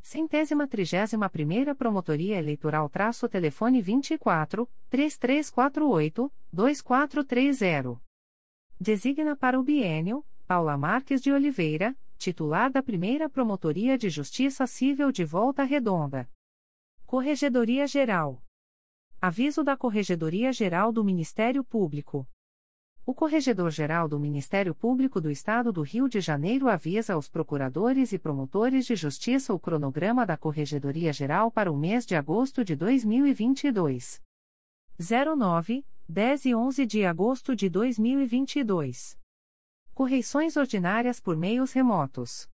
[0.00, 8.02] Centésima trigésima primeira Promotoria Eleitoral traço telefone 24 3348 2430.
[8.80, 15.12] Designa para o bienio Paula Marques de Oliveira, titular da Primeira Promotoria de Justiça Civil
[15.12, 16.28] de Volta Redonda.
[17.06, 18.42] Corregedoria Geral.
[19.24, 22.26] Aviso da Corregedoria Geral do Ministério Público.
[23.06, 28.18] O Corregedor-Geral do Ministério Público do Estado do Rio de Janeiro avisa aos procuradores e
[28.18, 34.20] promotores de justiça o cronograma da Corregedoria Geral para o mês de agosto de 2022.
[34.98, 39.16] 09, 10 e 11 de agosto de 2022.
[39.94, 42.50] Correições ordinárias por meios remotos.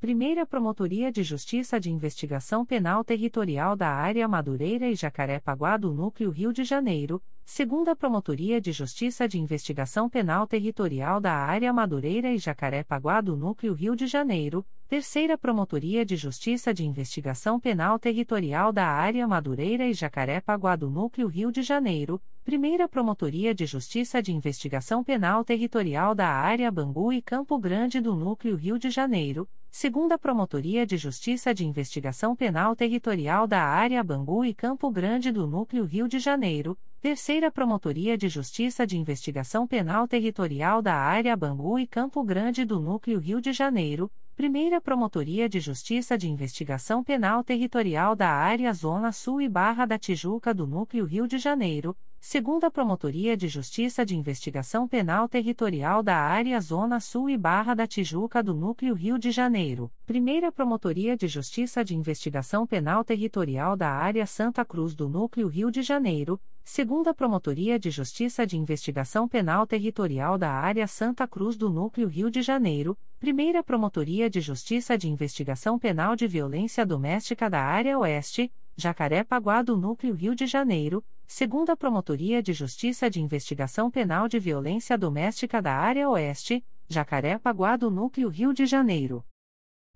[0.00, 6.30] Primeira Promotoria de Justiça de Investigação Penal Territorial da Área Madureira e Jacarepaguá do Núcleo
[6.30, 12.38] Rio de Janeiro, Segunda Promotoria de Justiça de Investigação Penal Territorial da Área Madureira e
[12.38, 18.86] Jacarepaguá do Núcleo Rio de Janeiro, Terceira Promotoria de Justiça de Investigação Penal Territorial da
[18.86, 25.04] Área Madureira e Jacarepaguá do Núcleo Rio de Janeiro, Primeira Promotoria de Justiça de Investigação
[25.04, 30.86] Penal Territorial da Área Bangu e Campo Grande do Núcleo Rio de Janeiro, Segunda Promotoria
[30.86, 36.08] de Justiça de Investigação Penal Territorial da Área Bangu e Campo Grande do Núcleo Rio
[36.08, 42.24] de Janeiro, Terceira Promotoria de Justiça de Investigação Penal Territorial da Área Bangu e Campo
[42.24, 48.30] Grande do Núcleo Rio de Janeiro, Primeira Promotoria de Justiça de Investigação Penal Territorial da
[48.30, 53.46] Área Zona Sul e Barra da Tijuca do Núcleo Rio de Janeiro, Segunda Promotoria de
[53.46, 58.92] Justiça de Investigação Penal Territorial da Área Zona Sul e Barra da Tijuca do Núcleo
[58.92, 64.96] Rio de Janeiro, Primeira Promotoria de Justiça de Investigação Penal Territorial da Área Santa Cruz
[64.96, 70.86] do Núcleo Rio de Janeiro, Segunda Promotoria de Justiça de Investigação Penal Territorial da Área
[70.88, 76.26] Santa Cruz do Núcleo Rio de Janeiro, Primeira Promotoria de Justiça de Investigação Penal de
[76.26, 83.10] Violência Doméstica da Área Oeste, Jacaré-Paguá do Núcleo Rio de Janeiro, Segunda Promotoria de Justiça
[83.10, 89.26] de Investigação Penal de Violência Doméstica da Área Oeste, Jacaré-Paguá do Núcleo Rio de Janeiro.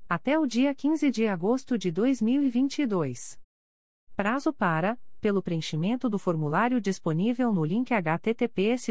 [0.09, 3.39] Até o dia 15 de agosto de 2022.
[4.17, 8.89] Prazo para pelo preenchimento do formulário disponível no link https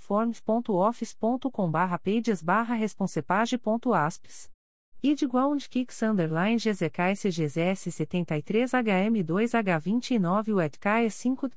[0.00, 1.70] forms.office.com
[2.02, 2.42] pages
[2.74, 4.55] responsepage.asps.
[5.08, 11.48] Idigual Kicks underline GZK SGZS 73 HM2 H29 UETKE 5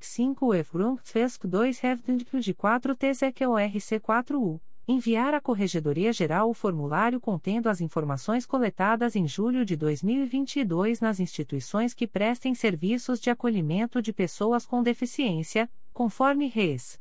[0.00, 4.60] 5 Efrung Fesc 2 Hevdnd de 4 TZQRC 4U.
[4.88, 11.20] Enviar à Corregedoria Geral o formulário contendo as informações coletadas em julho de 2022 nas
[11.20, 16.98] instituições que prestem serviços de acolhimento de pessoas com deficiência, conforme Res.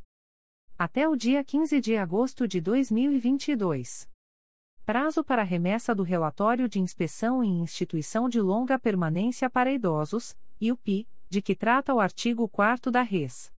[0.80, 4.08] Até o dia 15 de agosto de 2022.
[4.86, 11.08] Prazo para remessa do relatório de inspeção em instituição de longa permanência para idosos, IUPI
[11.28, 13.52] de que trata o artigo 4 da Res.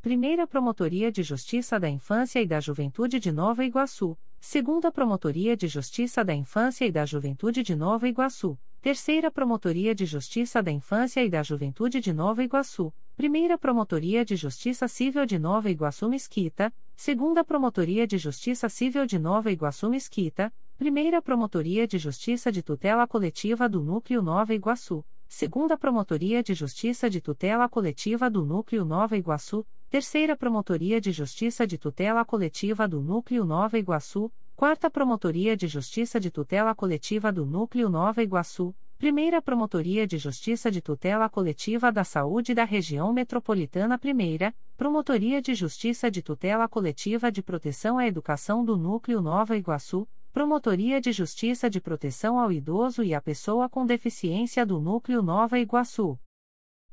[0.01, 5.67] Primeira Promotoria de Justiça da Infância e da Juventude de Nova Iguaçu, Segunda Promotoria de
[5.67, 11.21] Justiça da Infância e da Juventude de Nova Iguaçu, Terceira Promotoria de Justiça da Infância
[11.23, 16.73] e da Juventude de Nova Iguaçu, Primeira Promotoria de Justiça Civil de Nova Iguaçu Mesquita,
[16.95, 23.05] Segunda Promotoria de Justiça Civil de Nova Iguaçu Mesquita, Primeira Promotoria de Justiça de Tutela
[23.05, 29.17] Coletiva do Núcleo Nova Iguaçu, Segunda Promotoria de Justiça de Tutela Coletiva do Núcleo Nova
[29.17, 35.67] Iguaçu, Terceira Promotoria de Justiça de Tutela Coletiva do Núcleo Nova Iguaçu, Quarta Promotoria de
[35.67, 41.91] Justiça de Tutela Coletiva do Núcleo Nova Iguaçu, Primeira Promotoria de Justiça de Tutela Coletiva
[41.91, 48.05] da Saúde da Região Metropolitana Primeira, Promotoria de Justiça de Tutela Coletiva de Proteção à
[48.05, 53.67] Educação do Núcleo Nova Iguaçu, Promotoria de Justiça de Proteção ao Idoso e à Pessoa
[53.67, 56.19] com Deficiência do Núcleo Nova Iguaçu.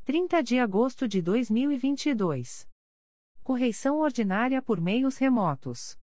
[0.07, 2.67] 30 de agosto de 2022.
[3.47, 5.97] Correição ordinária por meios remotos.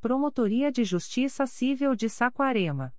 [0.00, 2.92] Promotoria de Justiça Civil de Saquarema.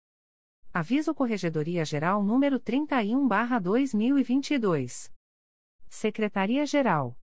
[0.74, 5.12] Aviso Corregedoria Geral número 31/2022.
[5.90, 7.20] Secretaria-Geral.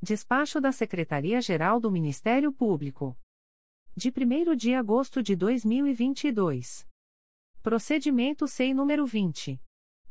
[0.00, 3.18] Despacho da Secretaria-Geral do Ministério Público.
[3.96, 6.86] De 1 de agosto de 2022.
[7.60, 9.60] Procedimento SEI número 20.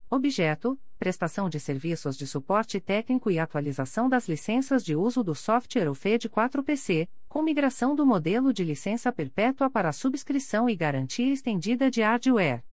[0.10, 5.92] Objeto: prestação de serviços de suporte técnico e atualização das licenças de uso do software
[5.92, 12.02] UFED 4PC, com migração do modelo de licença perpétua para subscrição e garantia estendida de
[12.02, 12.64] hardware.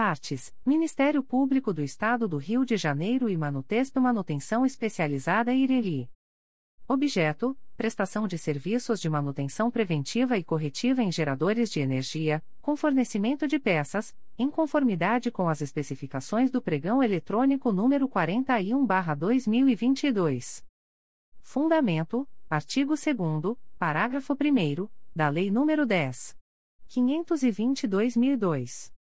[0.00, 6.08] Partes: Ministério Público do Estado do Rio de Janeiro e Manutesp Manutenção Especializada Ireli.
[6.86, 13.48] Objeto: prestação de serviços de manutenção preventiva e corretiva em geradores de energia, com fornecimento
[13.48, 20.64] de peças, em conformidade com as especificações do pregão eletrônico número 41/2022.
[21.40, 23.16] Fundamento: artigo 2
[23.76, 26.38] parágrafo 1 da Lei nº 10.
[26.88, 28.96] 522.002.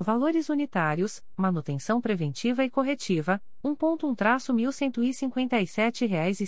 [0.00, 6.40] Valores unitários, manutenção preventiva e corretiva, 1.1-1157,50 reais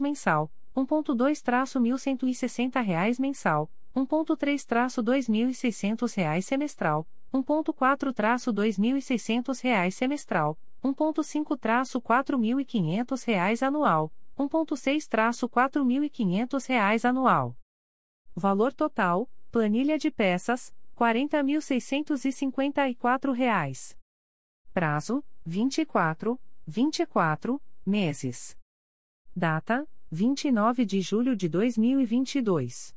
[0.00, 17.04] mensal, 1.2-1160 reais mensal, 1.3-2.600 reais semestral, 1.4-2.600 reais semestral, 1.5-4.500 reais anual, 1.6-4.500 reais
[17.04, 17.56] anual.
[18.34, 23.96] Valor total, planilha de peças, quarenta mil seiscentos e cinquenta e quatro reais.
[24.70, 28.54] Prazo: vinte e quatro, vinte e quatro meses.
[29.34, 32.94] Data: vinte e nove de julho de dois mil e vinte e dois.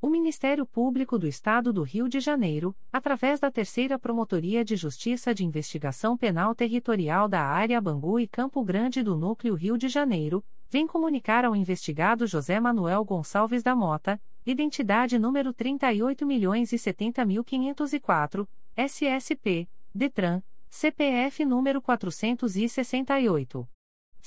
[0.00, 5.34] O Ministério Público do Estado do Rio de Janeiro, através da Terceira Promotoria de Justiça
[5.34, 10.44] de Investigação Penal Territorial da Área Bangu e Campo Grande do Núcleo Rio de Janeiro,
[10.70, 18.46] vem comunicar ao investigado José Manuel Gonçalves da Mota, identidade número 38.070.504,
[18.76, 23.68] SSP, DETRAN, CPF número 468.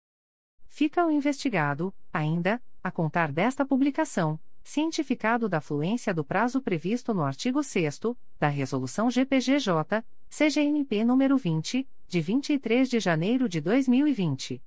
[0.69, 7.23] Fica o investigado, ainda, a contar desta publicação cientificado da fluência do prazo previsto no
[7.23, 8.01] artigo 6
[8.37, 14.61] da Resolução GPGJ, CGNP nº 20, de 23 de janeiro de 2020.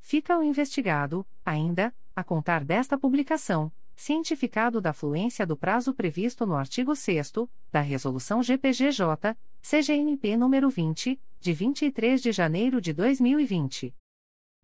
[0.00, 3.70] Fica o investigado, ainda, a contar desta publicação,
[4.00, 7.32] cientificado da fluência do prazo previsto no artigo 6
[7.70, 13.94] da Resolução GPGJ, CGNP nº 20, de 23 de janeiro de 2020.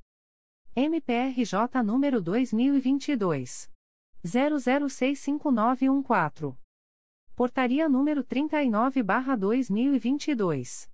[0.76, 3.72] MPRJ número 2022
[4.24, 6.56] 00659914.
[7.36, 10.92] Portaria número 39/2022.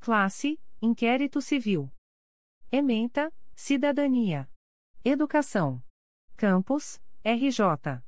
[0.00, 1.92] Classe: Inquérito Civil.
[2.70, 4.48] Ementa: Cidadania.
[5.04, 5.82] Educação.
[6.36, 8.02] Campos: RJ.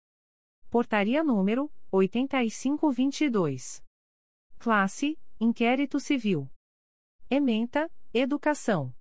[0.69, 3.83] Portaria número 8522.
[4.59, 6.47] Classe: Inquérito Civil.
[7.31, 8.95] Ementa: Educação.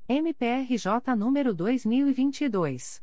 [0.08, 3.02] MPRJ número 2022.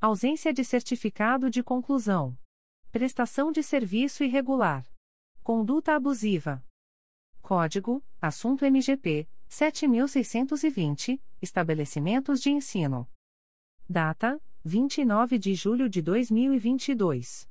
[0.00, 2.38] Ausência de certificado de conclusão.
[2.92, 4.86] Prestação de serviço irregular.
[5.42, 6.64] Conduta abusiva.
[7.42, 13.08] Código: Assunto MGP 7620, Estabelecimentos de ensino.
[13.88, 17.48] Data: 29 de julho de 2022.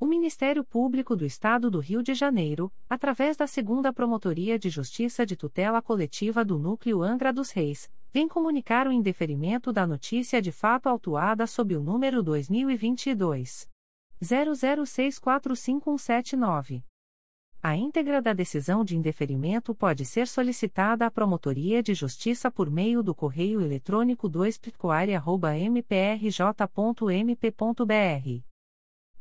[0.00, 5.26] O Ministério Público do Estado do Rio de Janeiro, através da Segunda Promotoria de Justiça
[5.26, 10.50] de Tutela Coletiva do Núcleo Angra dos Reis, vem comunicar o indeferimento da notícia de
[10.50, 13.68] fato autuada sob o número 2022
[14.22, 16.82] 00645179.
[17.62, 23.02] A íntegra da decisão de indeferimento pode ser solicitada à Promotoria de Justiça por meio
[23.02, 24.58] do correio eletrônico 2
[25.68, 28.49] mprj.mp.br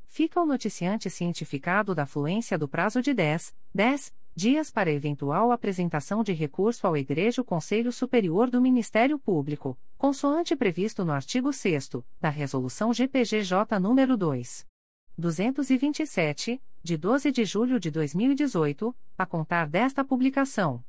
[0.08, 6.24] Fica o noticiante cientificado da fluência do prazo de 10, 10 dias para eventual apresentação
[6.24, 12.30] de recurso ao Igreja Conselho Superior do Ministério Público, consoante previsto no artigo 6 da
[12.30, 14.66] Resolução GPGJ nº 2.
[15.20, 20.82] 227, de 12 de julho de 2018, a contar desta publicação.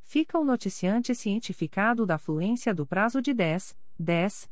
[0.00, 4.51] Fica o noticiante cientificado da fluência do prazo de 10, 10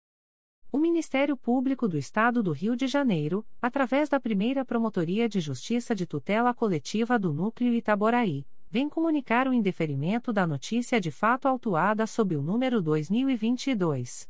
[0.71, 5.93] O Ministério Público do Estado do Rio de Janeiro, através da primeira Promotoria de Justiça
[5.93, 12.07] de Tutela Coletiva do Núcleo Itaboraí, vem comunicar o indeferimento da notícia de fato autuada
[12.07, 14.29] sob o número 2022.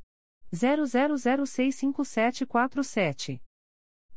[0.51, 3.39] 00065747.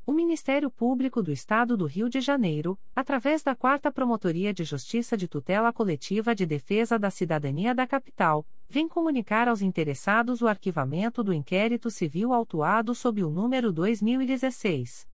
[0.07, 5.17] O Ministério Público do Estado do Rio de Janeiro, através da 4 Promotoria de Justiça
[5.17, 11.23] de Tutela Coletiva de Defesa da Cidadania da Capital, vem comunicar aos interessados o arquivamento
[11.23, 15.09] do inquérito civil autuado sob o número 2016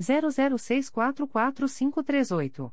[0.00, 2.72] 00644538.